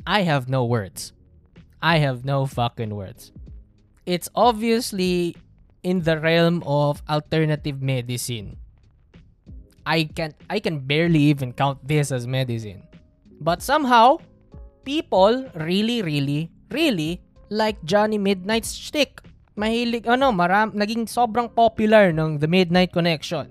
I 0.04 0.28
have 0.28 0.52
no 0.52 0.64
words. 0.68 1.16
I 1.80 1.96
have 1.98 2.24
no 2.24 2.44
fucking 2.44 2.92
words. 2.92 3.32
It's 4.04 4.28
obviously 4.36 5.36
in 5.80 6.04
the 6.04 6.20
realm 6.20 6.60
of 6.68 7.00
alternative 7.08 7.80
medicine. 7.80 8.60
I 9.84 10.08
can 10.08 10.32
I 10.48 10.60
can 10.60 10.84
barely 10.84 11.32
even 11.32 11.52
count 11.52 11.80
this 11.84 12.12
as 12.12 12.28
medicine. 12.28 12.84
But 13.40 13.60
somehow, 13.64 14.20
people 14.84 15.48
really, 15.56 16.00
really, 16.00 16.52
really 16.68 17.20
like 17.48 17.80
Johnny 17.84 18.20
Midnight's 18.20 18.72
shtick. 18.72 19.20
Mahilig, 19.56 20.08
ano, 20.08 20.34
maram, 20.34 20.74
naging 20.74 21.06
sobrang 21.06 21.46
popular 21.48 22.10
ng 22.10 22.42
The 22.42 22.48
Midnight 22.48 22.90
Connection. 22.90 23.46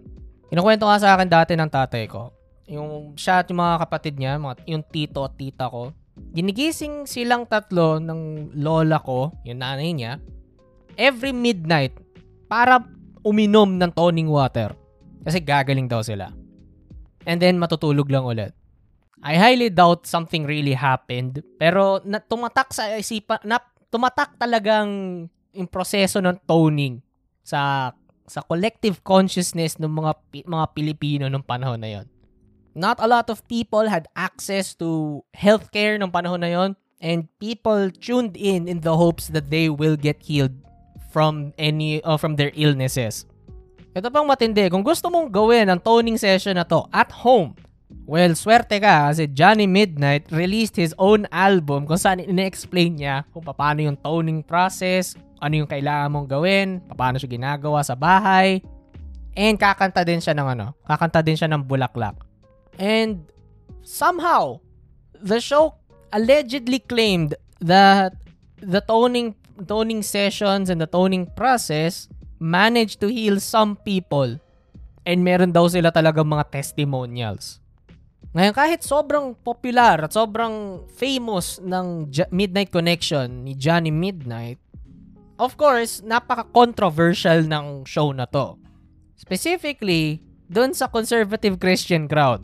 Kinukwento 0.52 0.86
nga 0.86 1.00
sa 1.00 1.16
akin 1.16 1.30
dati 1.32 1.54
ng 1.56 1.72
tatay 1.72 2.06
ko. 2.12 2.30
Yung 2.68 3.16
siya 3.16 3.42
at 3.42 3.48
yung 3.48 3.64
mga 3.64 3.88
kapatid 3.88 4.20
niya, 4.20 4.36
mga, 4.36 4.68
yung 4.68 4.84
tito 4.84 5.24
at 5.24 5.34
tita 5.40 5.72
ko, 5.72 5.96
ginigising 6.34 7.10
silang 7.10 7.46
tatlo 7.46 7.98
ng 7.98 8.54
lola 8.58 9.02
ko, 9.02 9.34
yung 9.46 9.62
nanay 9.62 9.94
niya, 9.94 10.22
every 10.98 11.34
midnight 11.34 11.94
para 12.46 12.82
uminom 13.26 13.78
ng 13.80 13.92
toning 13.94 14.30
water. 14.30 14.74
Kasi 15.24 15.40
gagaling 15.40 15.88
daw 15.88 16.04
sila. 16.04 16.30
And 17.24 17.40
then 17.40 17.56
matutulog 17.58 18.12
lang 18.12 18.28
ulit. 18.28 18.52
I 19.24 19.40
highly 19.40 19.72
doubt 19.72 20.04
something 20.04 20.44
really 20.44 20.76
happened. 20.76 21.40
Pero 21.56 22.04
na, 22.04 22.20
tumatak 22.20 22.76
sa 22.76 22.92
isipan, 23.00 23.40
na, 23.48 23.64
tumatak 23.88 24.36
talagang 24.36 25.26
yung 25.56 25.70
proseso 25.72 26.20
ng 26.20 26.44
toning 26.44 27.00
sa 27.46 27.94
sa 28.28 28.40
collective 28.44 29.04
consciousness 29.04 29.78
ng 29.80 29.92
mga 29.92 30.12
mga 30.44 30.66
Pilipino 30.76 31.24
nung 31.30 31.46
panahon 31.46 31.80
na 31.80 31.90
yon. 32.00 32.08
Not 32.74 32.98
a 32.98 33.06
lot 33.06 33.30
of 33.30 33.46
people 33.46 33.86
had 33.86 34.10
access 34.18 34.74
to 34.82 35.22
healthcare 35.38 36.02
nung 36.02 36.10
panahon 36.10 36.42
na 36.42 36.50
yon 36.50 36.70
and 36.98 37.30
people 37.38 37.94
tuned 37.94 38.34
in 38.34 38.66
in 38.66 38.82
the 38.82 38.98
hopes 38.98 39.30
that 39.30 39.54
they 39.54 39.70
will 39.70 39.94
get 39.94 40.26
healed 40.26 40.58
from 41.14 41.54
any 41.62 42.02
uh, 42.02 42.18
from 42.18 42.34
their 42.34 42.50
illnesses. 42.58 43.30
Ito 43.94 44.10
pang 44.10 44.26
matindi, 44.26 44.74
kung 44.74 44.82
gusto 44.82 45.06
mong 45.14 45.30
gawin 45.30 45.70
ang 45.70 45.78
toning 45.78 46.18
session 46.18 46.58
na 46.58 46.66
to 46.66 46.90
at 46.90 47.14
home, 47.14 47.54
Well, 48.04 48.34
swerte 48.36 48.82
ka 48.84 49.14
kasi 49.14 49.30
Johnny 49.32 49.70
Midnight 49.70 50.28
released 50.34 50.76
his 50.76 50.92
own 51.00 51.30
album 51.32 51.88
kung 51.88 51.96
saan 51.96 52.20
ina-explain 52.20 53.00
niya 53.00 53.24
kung 53.32 53.46
paano 53.46 53.80
yung 53.80 53.96
toning 54.02 54.44
process, 54.44 55.16
ano 55.40 55.64
yung 55.64 55.70
kailangan 55.70 56.12
mong 56.12 56.28
gawin, 56.28 56.84
paano 56.98 57.16
siya 57.16 57.32
ginagawa 57.32 57.80
sa 57.80 57.96
bahay, 57.96 58.60
and 59.38 59.56
kakanta 59.56 60.04
din 60.04 60.20
siya 60.20 60.36
ng 60.36 60.48
ano, 60.58 60.76
kakanta 60.84 61.24
din 61.24 61.38
siya 61.38 61.48
ng 61.48 61.64
bulaklak. 61.64 62.18
And 62.78 63.30
somehow, 63.86 64.62
the 65.18 65.40
show 65.40 65.78
allegedly 66.12 66.80
claimed 66.80 67.36
that 67.62 68.18
the 68.62 68.82
toning 68.82 69.36
toning 69.70 70.02
sessions 70.02 70.70
and 70.70 70.82
the 70.82 70.90
toning 70.90 71.30
process 71.38 72.10
managed 72.42 73.00
to 73.02 73.08
heal 73.08 73.38
some 73.40 73.78
people. 73.78 74.42
And 75.04 75.22
meron 75.22 75.52
daw 75.52 75.68
sila 75.68 75.92
talagang 75.92 76.32
mga 76.32 76.50
testimonials. 76.50 77.60
Ngayon, 78.34 78.56
kahit 78.56 78.82
sobrang 78.82 79.38
popular 79.46 80.10
at 80.10 80.16
sobrang 80.16 80.88
famous 80.90 81.62
ng 81.62 82.10
Midnight 82.34 82.74
Connection 82.74 83.46
ni 83.46 83.54
Johnny 83.54 83.94
Midnight, 83.94 84.58
of 85.38 85.54
course, 85.54 86.02
napaka-controversial 86.02 87.46
ng 87.46 87.86
show 87.86 88.10
na 88.10 88.26
to. 88.26 88.58
Specifically, 89.20 90.24
doon 90.50 90.74
sa 90.74 90.90
conservative 90.90 91.62
Christian 91.62 92.10
crowd. 92.10 92.42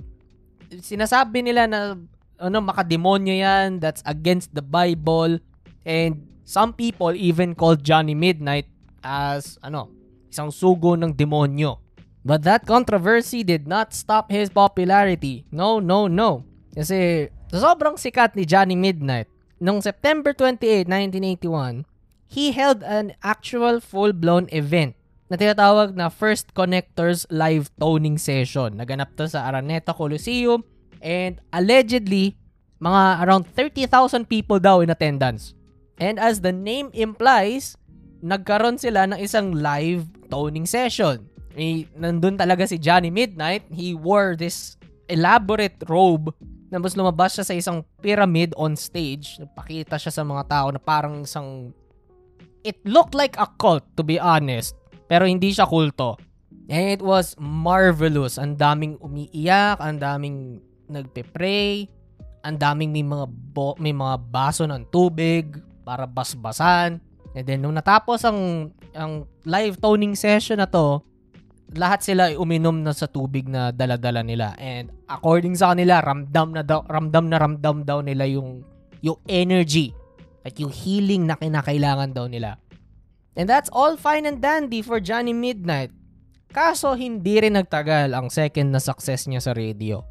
Sinasabi 0.70 1.42
nila 1.42 1.66
na 1.66 1.98
ano, 2.40 2.58
makademonyo 2.64 3.36
yan, 3.36 3.84
that's 3.84 4.02
against 4.08 4.56
the 4.56 4.64
Bible, 4.64 5.44
and 5.84 6.24
some 6.48 6.72
people 6.72 7.12
even 7.14 7.54
called 7.54 7.84
Johnny 7.84 8.16
Midnight 8.16 8.66
as, 9.04 9.60
ano, 9.62 9.92
isang 10.32 10.50
sugo 10.50 10.96
ng 10.96 11.14
demonyo. 11.14 11.82
But 12.24 12.44
that 12.44 12.68
controversy 12.68 13.44
did 13.44 13.68
not 13.68 13.96
stop 13.96 14.32
his 14.32 14.52
popularity. 14.52 15.48
No, 15.52 15.80
no, 15.80 16.08
no. 16.08 16.44
Kasi 16.76 17.32
sobrang 17.50 17.96
sikat 17.96 18.36
ni 18.36 18.44
Johnny 18.44 18.76
Midnight, 18.76 19.28
noong 19.60 19.84
September 19.84 20.36
28, 20.36 20.88
1981, 20.88 21.88
he 22.30 22.54
held 22.54 22.86
an 22.86 23.18
actual 23.26 23.82
full-blown 23.82 24.46
event 24.54 24.99
na 25.30 25.38
tinatawag 25.38 25.94
na 25.94 26.10
First 26.10 26.52
Connectors 26.58 27.30
Live 27.30 27.70
Toning 27.78 28.18
Session. 28.18 28.76
Naganap 28.76 29.14
to 29.16 29.30
sa 29.30 29.46
Araneta 29.46 29.94
Coliseum 29.94 30.66
and 31.00 31.40
allegedly, 31.54 32.36
mga 32.82 33.24
around 33.24 33.46
30,000 33.54 34.26
people 34.26 34.58
daw 34.58 34.82
in 34.82 34.90
attendance. 34.90 35.54
And 36.02 36.18
as 36.18 36.42
the 36.42 36.52
name 36.52 36.90
implies, 36.92 37.78
nagkaroon 38.26 38.82
sila 38.82 39.08
ng 39.14 39.20
isang 39.22 39.56
live 39.56 40.08
toning 40.28 40.66
session 40.66 41.30
eh, 41.60 41.84
nandun 42.00 42.40
talaga 42.40 42.64
si 42.64 42.80
Johnny 42.80 43.12
Midnight. 43.12 43.68
He 43.68 43.92
wore 43.92 44.40
this 44.40 44.80
elaborate 45.12 45.76
robe. 45.92 46.32
Tapos 46.72 46.96
lumabas 46.96 47.36
siya 47.36 47.46
sa 47.46 47.56
isang 47.58 47.84
pyramid 48.00 48.56
on 48.56 48.80
stage. 48.80 49.36
Nagpakita 49.44 50.00
siya 50.00 50.14
sa 50.16 50.24
mga 50.24 50.48
tao 50.48 50.68
na 50.72 50.80
parang 50.80 51.28
isang... 51.28 51.76
It 52.64 52.80
looked 52.88 53.16
like 53.16 53.36
a 53.36 53.48
cult, 53.60 53.84
to 54.00 54.04
be 54.04 54.20
honest. 54.20 54.79
Pero 55.10 55.26
hindi 55.26 55.50
siya 55.50 55.66
kulto. 55.66 56.22
And 56.70 56.94
it 56.94 57.02
was 57.02 57.34
marvelous. 57.42 58.38
Ang 58.38 58.62
daming 58.62 59.02
umiiyak, 59.02 59.82
ang 59.82 59.98
daming 59.98 60.62
nagpe-pray, 60.86 61.90
ang 62.46 62.62
daming 62.62 62.94
may 62.94 63.02
mga, 63.02 63.26
bo- 63.26 63.78
may 63.82 63.90
mga 63.90 64.22
baso 64.30 64.70
ng 64.70 64.86
tubig 64.94 65.58
para 65.82 66.06
basbasan. 66.06 67.02
And 67.34 67.46
then, 67.46 67.66
nung 67.66 67.74
natapos 67.74 68.22
ang, 68.22 68.70
ang 68.94 69.26
live 69.50 69.82
toning 69.82 70.14
session 70.14 70.62
na 70.62 70.70
to, 70.70 71.02
lahat 71.78 72.02
sila 72.02 72.34
ay 72.34 72.38
uminom 72.38 72.82
na 72.82 72.94
sa 72.94 73.06
tubig 73.06 73.46
na 73.46 73.70
daladala 73.70 74.26
nila. 74.26 74.58
And 74.58 74.90
according 75.06 75.58
sa 75.58 75.74
kanila, 75.74 76.02
ramdam 76.02 76.54
na 76.54 76.62
daw, 76.66 76.86
ramdam 76.86 77.30
na 77.30 77.38
ramdam 77.38 77.86
daw 77.86 78.02
nila 78.02 78.26
yung 78.26 78.66
yung 79.00 79.20
energy 79.30 79.94
at 80.44 80.58
yung 80.58 80.74
healing 80.74 81.30
na 81.30 81.38
kinakailangan 81.38 82.12
daw 82.12 82.26
nila. 82.26 82.58
And 83.40 83.48
that's 83.48 83.72
all 83.72 83.96
fine 83.96 84.28
and 84.28 84.44
dandy 84.44 84.84
for 84.84 85.00
Johnny 85.00 85.32
Midnight. 85.32 85.96
Kaso 86.52 86.92
hindi 86.92 87.40
rin 87.40 87.56
nagtagal 87.56 88.12
ang 88.12 88.28
second 88.28 88.76
na 88.76 88.84
success 88.84 89.32
niya 89.32 89.40
sa 89.40 89.56
radio. 89.56 90.04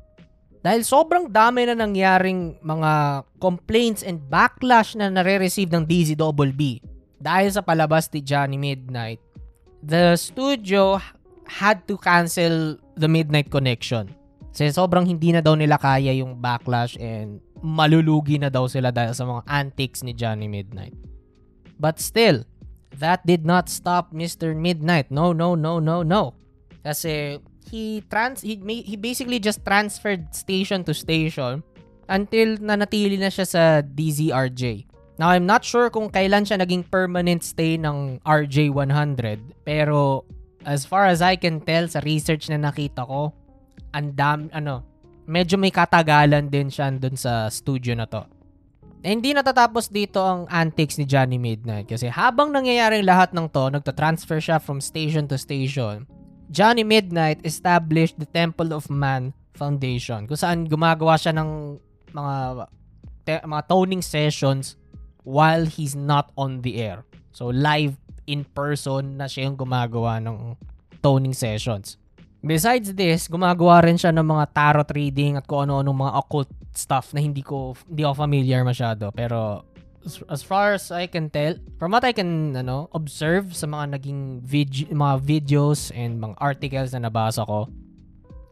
Dahil 0.65 0.81
sobrang 0.81 1.29
dami 1.29 1.69
na 1.69 1.77
nangyaring 1.77 2.57
mga 2.65 3.23
complaints 3.37 4.01
and 4.01 4.25
backlash 4.33 4.97
na 4.97 5.13
nare-receive 5.13 5.69
ng 5.69 5.85
DZBB 5.85 6.81
dahil 7.21 7.51
sa 7.53 7.61
palabas 7.61 8.09
ni 8.15 8.25
Johnny 8.25 8.57
Midnight, 8.57 9.21
the 9.85 10.17
studio 10.17 10.97
had 11.45 11.85
to 11.85 12.01
cancel 12.01 12.81
the 12.97 13.11
Midnight 13.11 13.53
Connection. 13.53 14.09
Kasi 14.51 14.73
sobrang 14.73 15.05
hindi 15.05 15.37
na 15.37 15.45
daw 15.45 15.53
nila 15.53 15.77
kaya 15.77 16.17
yung 16.17 16.41
backlash 16.41 16.97
and 16.97 17.45
malulugi 17.61 18.41
na 18.41 18.49
daw 18.49 18.65
sila 18.71 18.89
dahil 18.89 19.13
sa 19.13 19.29
mga 19.29 19.43
antics 19.47 20.01
ni 20.01 20.17
Johnny 20.17 20.49
Midnight. 20.49 20.97
But 21.79 22.03
still, 22.03 22.43
that 22.97 23.25
did 23.27 23.45
not 23.45 23.69
stop 23.69 24.13
Mr. 24.13 24.57
Midnight. 24.57 25.11
No, 25.11 25.33
no, 25.33 25.55
no, 25.55 25.79
no, 25.79 26.03
no. 26.03 26.35
Kasi 26.83 27.39
he 27.69 28.01
trans 28.09 28.41
he, 28.41 28.57
he 28.85 28.97
basically 28.97 29.39
just 29.39 29.65
transferred 29.65 30.33
station 30.33 30.83
to 30.85 30.97
station 30.97 31.61
until 32.09 32.57
nanatili 32.57 33.21
na 33.21 33.29
siya 33.29 33.45
sa 33.45 33.63
DZRJ. 33.85 34.89
Now, 35.19 35.35
I'm 35.35 35.45
not 35.45 35.67
sure 35.67 35.91
kung 35.91 36.09
kailan 36.09 36.47
siya 36.47 36.63
naging 36.63 36.87
permanent 36.87 37.43
stay 37.43 37.75
ng 37.75 38.23
RJ100, 38.23 39.67
pero 39.67 40.23
as 40.63 40.87
far 40.87 41.11
as 41.11 41.19
I 41.21 41.35
can 41.35 41.59
tell 41.59 41.91
sa 41.91 41.99
research 42.07 42.47
na 42.49 42.57
nakita 42.57 43.03
ko, 43.03 43.35
andam 43.91 44.47
ano, 44.55 44.87
medyo 45.27 45.59
may 45.59 45.75
katagalan 45.75 46.47
din 46.47 46.71
siya 46.71 46.95
dun 46.95 47.19
sa 47.19 47.51
studio 47.51 47.99
na 47.99 48.07
to. 48.07 48.23
Hindi 48.99 49.31
natatapos 49.31 49.95
dito 49.95 50.19
ang 50.19 50.51
antics 50.51 50.99
ni 50.99 51.07
Johnny 51.07 51.39
Midnight 51.39 51.87
kasi 51.87 52.11
habang 52.11 52.51
nangyayari 52.51 52.99
lahat 53.07 53.31
ng 53.31 53.47
to, 53.47 53.71
nagta-transfer 53.71 54.43
siya 54.43 54.59
from 54.59 54.83
station 54.83 55.31
to 55.31 55.39
station. 55.39 56.03
Johnny 56.51 56.83
Midnight 56.83 57.39
established 57.47 58.19
the 58.19 58.27
Temple 58.27 58.75
of 58.75 58.91
Man 58.91 59.31
Foundation 59.55 60.27
kung 60.27 60.39
saan 60.39 60.67
gumagawa 60.67 61.15
siya 61.15 61.31
ng 61.35 61.79
mga 62.11 62.35
te- 63.23 63.45
mga 63.47 63.63
toning 63.71 64.03
sessions 64.03 64.75
while 65.23 65.63
he's 65.63 65.95
not 65.95 66.35
on 66.35 66.65
the 66.67 66.83
air. 66.83 67.07
So 67.31 67.55
live 67.55 67.95
in 68.27 68.43
person 68.51 69.21
na 69.21 69.31
siya 69.31 69.47
yung 69.47 69.59
gumagawa 69.61 70.19
ng 70.19 70.59
toning 71.05 71.39
sessions. 71.39 72.01
Besides 72.39 72.95
this, 72.95 73.27
gumagawa 73.31 73.83
rin 73.83 73.99
siya 73.99 74.15
ng 74.15 74.27
mga 74.27 74.45
tarot 74.55 74.91
reading 74.95 75.39
at 75.39 75.47
kung 75.47 75.67
ano-ano 75.67 75.91
mga 75.91 76.13
occult 76.19 76.51
stuff 76.73 77.13
na 77.15 77.21
hindi 77.21 77.41
ko 77.43 77.75
hindi 77.89 78.03
ako 78.05 78.15
familiar 78.29 78.63
masyado. 78.63 79.11
Pero 79.15 79.65
as, 80.29 80.43
far 80.43 80.75
as 80.75 80.91
I 80.91 81.07
can 81.07 81.29
tell, 81.31 81.57
from 81.79 81.93
what 81.93 82.05
I 82.05 82.13
can 82.13 82.57
ano, 82.57 82.89
observe 82.95 83.53
sa 83.55 83.67
mga 83.67 83.99
naging 83.99 84.41
vid- 84.41 84.93
mga 84.93 85.17
videos 85.21 85.91
and 85.93 86.23
mga 86.23 86.35
articles 86.39 86.95
na 86.95 87.09
nabasa 87.09 87.45
ko, 87.45 87.69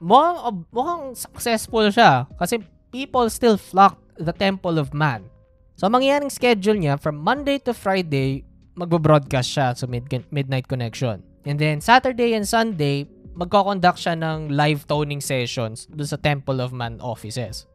mukhang, 0.03 0.67
mukhang 0.73 1.05
successful 1.17 1.89
siya 1.89 2.29
kasi 2.37 2.61
people 2.93 3.29
still 3.31 3.57
flock 3.57 3.97
the 4.17 4.33
Temple 4.33 4.77
of 4.81 4.93
Man. 4.93 5.29
So, 5.77 5.89
mangyaring 5.93 6.33
schedule 6.33 6.81
niya 6.81 6.97
from 6.97 7.21
Monday 7.21 7.61
to 7.69 7.77
Friday, 7.77 8.49
magbo-broadcast 8.77 9.49
siya 9.49 9.77
sa 9.77 9.85
Mid- 9.85 10.33
Midnight 10.33 10.65
Connection. 10.65 11.21
And 11.45 11.61
then 11.61 11.85
Saturday 11.85 12.33
and 12.33 12.49
Sunday, 12.49 13.05
magko-conduct 13.37 14.01
siya 14.01 14.17
ng 14.17 14.57
live 14.57 14.89
toning 14.89 15.21
sessions 15.21 15.85
doon 15.93 16.09
sa 16.09 16.17
Temple 16.17 16.65
of 16.65 16.73
Man 16.73 16.97
offices. 17.05 17.69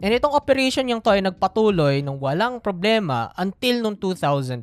And 0.00 0.12
itong 0.12 0.36
operation 0.36 0.92
yung 0.92 1.00
to 1.00 1.12
ay 1.12 1.24
nagpatuloy 1.24 2.04
nung 2.04 2.20
walang 2.20 2.60
problema 2.60 3.32
until 3.40 3.80
nung 3.80 3.96
2005. 3.96 4.60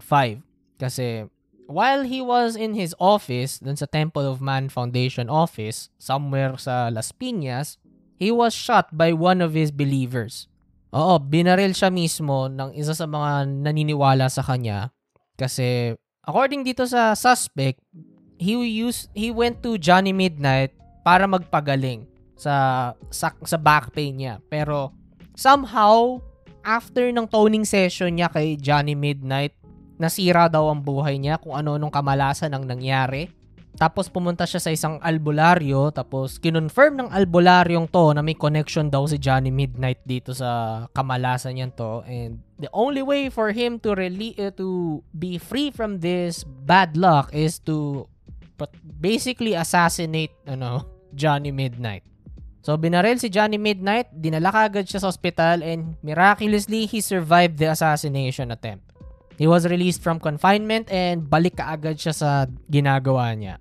Kasi 0.77 1.25
while 1.65 2.05
he 2.05 2.21
was 2.21 2.53
in 2.53 2.77
his 2.77 2.93
office 3.01 3.57
doon 3.57 3.73
sa 3.73 3.89
Temple 3.89 4.29
of 4.29 4.43
Man 4.43 4.69
Foundation 4.69 5.31
office 5.31 5.89
somewhere 5.97 6.53
sa 6.61 6.93
Las 6.93 7.09
Piñas, 7.09 7.81
he 8.21 8.29
was 8.29 8.53
shot 8.53 8.93
by 8.93 9.09
one 9.09 9.41
of 9.41 9.57
his 9.57 9.73
believers. 9.73 10.45
Oo, 10.93 11.17
binaril 11.17 11.73
siya 11.73 11.89
mismo 11.89 12.45
ng 12.45 12.77
isa 12.77 12.93
sa 12.93 13.09
mga 13.09 13.49
naniniwala 13.49 14.29
sa 14.29 14.45
kanya 14.45 14.93
kasi 15.33 15.97
according 16.21 16.61
dito 16.61 16.85
sa 16.85 17.17
suspect, 17.17 17.81
he 18.37 18.53
used 18.53 19.09
he 19.17 19.33
went 19.33 19.65
to 19.65 19.81
Johnny 19.81 20.13
Midnight 20.13 20.77
para 21.01 21.25
magpagaling 21.25 22.05
sa 22.37 22.93
sa, 23.09 23.33
sa 23.41 23.57
back 23.57 23.89
pain 23.91 24.13
niya. 24.13 24.37
Pero 24.47 24.93
somehow 25.33 26.21
after 26.63 27.11
ng 27.11 27.27
toning 27.27 27.67
session 27.67 28.15
niya 28.15 28.31
kay 28.31 28.55
Johnny 28.55 28.95
Midnight, 28.95 29.53
nasira 29.99 30.49
daw 30.49 30.71
ang 30.71 30.81
buhay 30.81 31.19
niya 31.19 31.37
kung 31.37 31.53
ano 31.53 31.77
nung 31.77 31.93
kamalasan 31.93 32.51
ang 32.55 32.65
nangyari. 32.65 33.29
Tapos 33.73 34.05
pumunta 34.05 34.45
siya 34.45 34.61
sa 34.61 34.69
isang 34.69 35.01
albularyo, 35.01 35.89
tapos 35.89 36.37
kinonfirm 36.37 36.93
ng 36.93 37.09
albularyong 37.09 37.89
to 37.89 38.13
na 38.13 38.21
may 38.21 38.37
connection 38.37 38.85
daw 38.85 39.09
si 39.09 39.17
Johnny 39.17 39.49
Midnight 39.49 39.97
dito 40.05 40.29
sa 40.29 40.85
kamalasan 40.93 41.57
niyan 41.57 41.73
to. 41.73 42.05
And 42.05 42.37
the 42.61 42.69
only 42.69 43.01
way 43.01 43.33
for 43.33 43.49
him 43.49 43.81
to 43.81 43.97
really 43.97 44.37
uh, 44.37 44.53
to 44.61 45.01
be 45.17 45.41
free 45.41 45.73
from 45.73 46.05
this 46.05 46.45
bad 46.45 46.93
luck 46.93 47.33
is 47.33 47.57
to 47.65 48.05
basically 49.01 49.57
assassinate 49.57 50.37
ano 50.45 50.85
Johnny 51.17 51.49
Midnight. 51.49 52.12
So, 52.63 52.79
binaril 52.79 53.19
si 53.19 53.27
Johnny 53.27 53.59
Midnight, 53.59 54.07
dinala 54.15 54.47
kagad 54.47 54.87
siya 54.87 55.03
sa 55.03 55.11
ospital, 55.11 55.59
and 55.59 55.99
miraculously, 55.99 56.87
he 56.87 57.03
survived 57.03 57.59
the 57.59 57.67
assassination 57.67 58.55
attempt. 58.55 58.87
He 59.35 59.51
was 59.51 59.67
released 59.67 59.99
from 59.99 60.23
confinement 60.23 60.87
and 60.87 61.27
balik 61.27 61.59
kaagad 61.59 61.99
siya 61.99 62.15
sa 62.15 62.29
ginagawa 62.71 63.35
niya. 63.35 63.59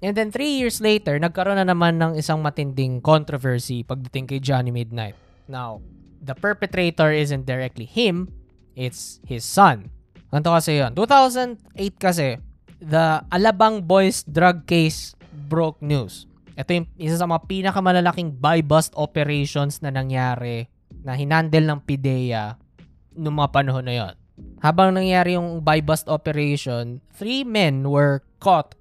And 0.00 0.16
then 0.16 0.32
three 0.32 0.56
years 0.56 0.80
later, 0.80 1.20
nagkaroon 1.20 1.60
na 1.60 1.68
naman 1.68 2.00
ng 2.00 2.16
isang 2.16 2.40
matinding 2.40 3.04
controversy 3.04 3.84
pagdating 3.84 4.32
kay 4.32 4.40
Johnny 4.40 4.72
Midnight. 4.72 5.14
Now, 5.44 5.84
the 6.24 6.32
perpetrator 6.32 7.12
isn't 7.12 7.44
directly 7.44 7.84
him, 7.84 8.32
it's 8.72 9.20
his 9.28 9.44
son. 9.44 9.92
Ganito 10.32 10.56
kasi 10.56 10.80
yun. 10.80 10.96
2008 10.96 12.00
kasi, 12.00 12.40
the 12.80 13.20
Alabang 13.28 13.84
Boys 13.84 14.24
drug 14.24 14.64
case 14.64 15.12
broke 15.52 15.84
news. 15.84 16.24
Ito 16.52 16.70
yung 16.76 16.88
isa 17.00 17.16
sa 17.16 17.28
mga 17.28 17.48
pinakamalalaking 17.48 18.36
buy-bust 18.36 18.92
operations 18.96 19.80
na 19.80 19.88
nangyari 19.88 20.68
na 21.00 21.16
hinandle 21.16 21.64
ng 21.64 21.80
PIDEA 21.88 22.60
noong 23.16 23.36
mga 23.40 23.52
panahon 23.52 23.84
na 23.84 23.94
yon. 23.96 24.14
Habang 24.60 24.94
nangyari 24.94 25.34
yung 25.36 25.64
buy-bust 25.64 26.08
operation, 26.08 27.00
three 27.16 27.42
men 27.42 27.84
were 27.88 28.20
caught 28.38 28.76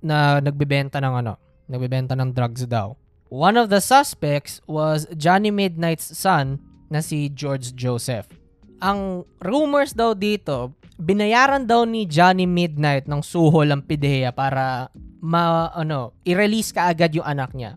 na 0.00 0.40
nagbebenta 0.40 0.98
ng 1.02 1.14
ano, 1.24 1.34
nagbebenta 1.68 2.16
ng 2.16 2.32
drugs 2.32 2.64
daw. 2.64 2.96
One 3.28 3.60
of 3.60 3.68
the 3.68 3.84
suspects 3.84 4.64
was 4.64 5.04
Johnny 5.12 5.52
Midnight's 5.52 6.08
son 6.16 6.64
na 6.88 7.04
si 7.04 7.28
George 7.28 7.76
Joseph. 7.76 8.32
Ang 8.80 9.28
rumors 9.44 9.92
daw 9.92 10.16
dito, 10.16 10.72
binayaran 10.96 11.68
daw 11.68 11.84
ni 11.84 12.08
Johnny 12.08 12.48
Midnight 12.48 13.04
ng 13.04 13.20
suhol 13.20 13.68
ang 13.68 13.84
PIDEA 13.84 14.32
para 14.32 14.88
ma 15.18 15.70
ano, 15.74 16.14
i-release 16.22 16.70
kaagad 16.70 17.14
yung 17.14 17.26
anak 17.26 17.54
niya. 17.54 17.74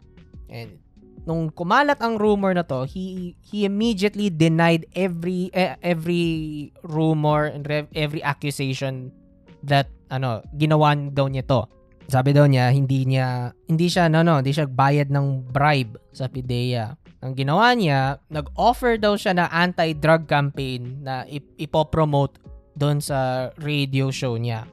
And 0.52 0.82
nung 1.26 1.54
kumalat 1.54 2.02
ang 2.02 2.18
rumor 2.18 2.54
na 2.54 2.66
to, 2.66 2.86
he 2.86 3.34
he 3.42 3.66
immediately 3.66 4.30
denied 4.34 4.90
every 4.98 5.54
eh, 5.54 5.78
every 5.82 6.70
rumor 6.86 7.50
and 7.50 7.66
rev, 7.66 7.86
every 7.94 8.22
accusation 8.26 9.14
that 9.66 9.90
ano, 10.10 10.42
ginawa 10.58 10.98
daw 11.14 11.30
niya 11.30 11.46
to. 11.46 11.66
Sabi 12.12 12.36
daw 12.36 12.50
niya, 12.50 12.74
hindi 12.74 13.08
niya 13.08 13.56
hindi 13.70 13.88
siya 13.88 14.12
no 14.12 14.26
no, 14.26 14.42
hindi 14.42 14.52
siya 14.52 14.68
bayad 14.68 15.14
ng 15.14 15.54
bribe 15.54 15.96
sa 16.12 16.28
PIDEA. 16.28 16.98
Ang 17.22 17.38
ginawa 17.38 17.78
niya, 17.78 18.18
nag-offer 18.34 18.98
daw 18.98 19.14
siya 19.14 19.38
na 19.38 19.46
anti-drug 19.54 20.26
campaign 20.26 21.06
na 21.06 21.22
ip- 21.30 21.54
ipopromote 21.62 22.42
doon 22.74 22.98
sa 22.98 23.50
radio 23.62 24.10
show 24.10 24.34
niya. 24.42 24.66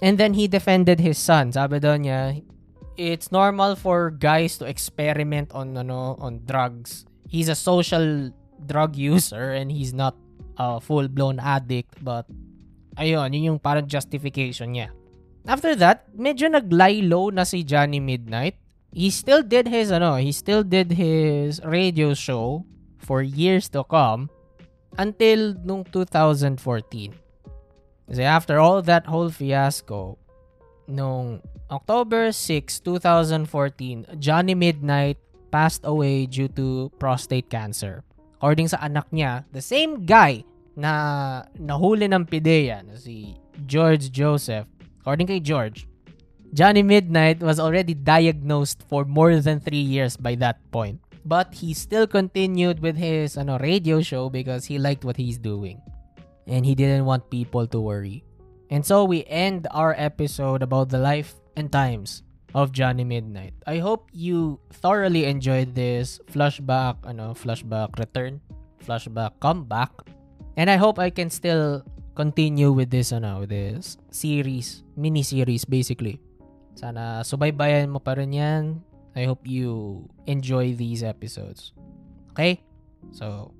And 0.00 0.16
then 0.16 0.34
he 0.34 0.48
defended 0.48 1.00
his 1.00 1.20
son. 1.20 1.52
Sabi 1.52 1.78
daw 1.78 2.00
niya, 2.00 2.40
it's 2.96 3.32
normal 3.32 3.76
for 3.76 4.10
guys 4.10 4.56
to 4.58 4.64
experiment 4.64 5.52
on 5.52 5.76
ano 5.76 6.16
on 6.20 6.44
drugs. 6.44 7.04
He's 7.28 7.48
a 7.48 7.56
social 7.56 8.32
drug 8.64 8.96
user 8.96 9.52
and 9.52 9.72
he's 9.72 9.92
not 9.92 10.16
a 10.60 10.80
full-blown 10.80 11.40
addict 11.40 11.96
but 12.04 12.28
ayun, 13.00 13.32
yun 13.32 13.56
yung 13.56 13.60
parang 13.60 13.88
justification 13.88 14.76
niya. 14.76 14.92
After 15.48 15.72
that, 15.80 16.12
medyo 16.12 16.52
nag-lie 16.52 17.00
low 17.00 17.32
na 17.32 17.48
si 17.48 17.64
Johnny 17.64 18.00
Midnight. 18.00 18.60
He 18.92 19.08
still 19.08 19.40
did 19.40 19.68
his 19.68 19.88
ano, 19.88 20.16
he 20.20 20.32
still 20.32 20.60
did 20.60 20.92
his 20.92 21.62
radio 21.64 22.12
show 22.12 22.68
for 23.00 23.22
years 23.22 23.70
to 23.72 23.84
come 23.84 24.28
until 24.98 25.54
nung 25.64 25.86
2014. 25.88 27.19
Kasi 28.10 28.26
after 28.26 28.58
all 28.58 28.82
that 28.82 29.06
whole 29.06 29.30
fiasco, 29.30 30.18
nung 30.90 31.38
October 31.70 32.34
6, 32.34 32.82
2014, 32.82 34.18
Johnny 34.18 34.58
Midnight 34.58 35.22
passed 35.54 35.86
away 35.86 36.26
due 36.26 36.50
to 36.58 36.90
prostate 36.98 37.46
cancer. 37.46 38.02
According 38.42 38.74
sa 38.74 38.82
anak 38.82 39.06
niya, 39.14 39.46
the 39.54 39.62
same 39.62 40.02
guy 40.02 40.42
na 40.74 41.46
nahuli 41.54 42.10
ng 42.10 42.26
PIDEA, 42.26 42.82
na 42.82 42.98
si 42.98 43.38
George 43.70 44.10
Joseph, 44.10 44.66
according 44.98 45.30
kay 45.30 45.38
George, 45.38 45.86
Johnny 46.50 46.82
Midnight 46.82 47.38
was 47.38 47.62
already 47.62 47.94
diagnosed 47.94 48.82
for 48.90 49.06
more 49.06 49.38
than 49.38 49.62
3 49.62 49.70
years 49.78 50.18
by 50.18 50.34
that 50.34 50.58
point. 50.74 50.98
But 51.22 51.54
he 51.54 51.76
still 51.78 52.10
continued 52.10 52.82
with 52.82 52.98
his 52.98 53.38
ano, 53.38 53.60
radio 53.60 54.02
show 54.02 54.32
because 54.32 54.66
he 54.66 54.82
liked 54.82 55.06
what 55.06 55.20
he's 55.20 55.38
doing. 55.38 55.78
And 56.50 56.66
he 56.66 56.74
didn't 56.74 57.06
want 57.06 57.30
people 57.30 57.70
to 57.70 57.78
worry. 57.78 58.26
And 58.70 58.82
so 58.82 59.06
we 59.06 59.22
end 59.30 59.70
our 59.70 59.94
episode 59.94 60.62
about 60.62 60.90
the 60.90 60.98
life 60.98 61.38
and 61.54 61.70
times 61.70 62.22
of 62.54 62.72
Johnny 62.74 63.04
Midnight. 63.06 63.54
I 63.66 63.78
hope 63.78 64.10
you 64.12 64.58
thoroughly 64.82 65.26
enjoyed 65.26 65.74
this 65.74 66.18
flashback, 66.30 66.98
ano, 67.06 67.34
flashback 67.34 67.98
return, 67.98 68.42
flashback 68.82 69.38
comeback. 69.38 69.90
And 70.58 70.70
I 70.70 70.76
hope 70.76 70.98
I 70.98 71.10
can 71.10 71.30
still 71.30 71.86
continue 72.14 72.74
with 72.74 72.90
this 72.90 73.14
ano, 73.14 73.46
with 73.46 73.54
this 73.54 73.98
series, 74.10 74.82
mini 74.98 75.22
series 75.22 75.64
basically. 75.64 76.18
Sana 76.74 77.22
subaybayan 77.22 77.90
mo 77.90 78.02
pa 78.02 78.18
rin 78.18 78.34
yan. 78.34 78.82
I 79.14 79.26
hope 79.26 79.46
you 79.46 80.06
enjoy 80.26 80.74
these 80.74 81.02
episodes. 81.02 81.74
Okay? 82.30 82.62
So, 83.10 83.50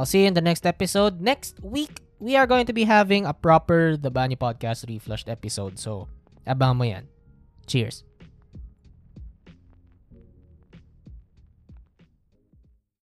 I'll 0.00 0.08
see 0.08 0.24
you 0.24 0.32
in 0.32 0.32
the 0.32 0.40
next 0.40 0.64
episode. 0.64 1.20
Next 1.20 1.60
week, 1.60 2.00
we 2.16 2.32
are 2.32 2.48
going 2.48 2.64
to 2.64 2.72
be 2.72 2.88
having 2.88 3.28
a 3.28 3.36
proper 3.36 4.00
The 4.00 4.08
Bani 4.08 4.32
Podcast 4.32 4.88
Reflushed 4.88 5.28
episode. 5.28 5.76
So, 5.76 6.08
abang 6.48 6.80
mo 6.80 6.88
yan. 6.88 7.04
Cheers. 7.68 8.08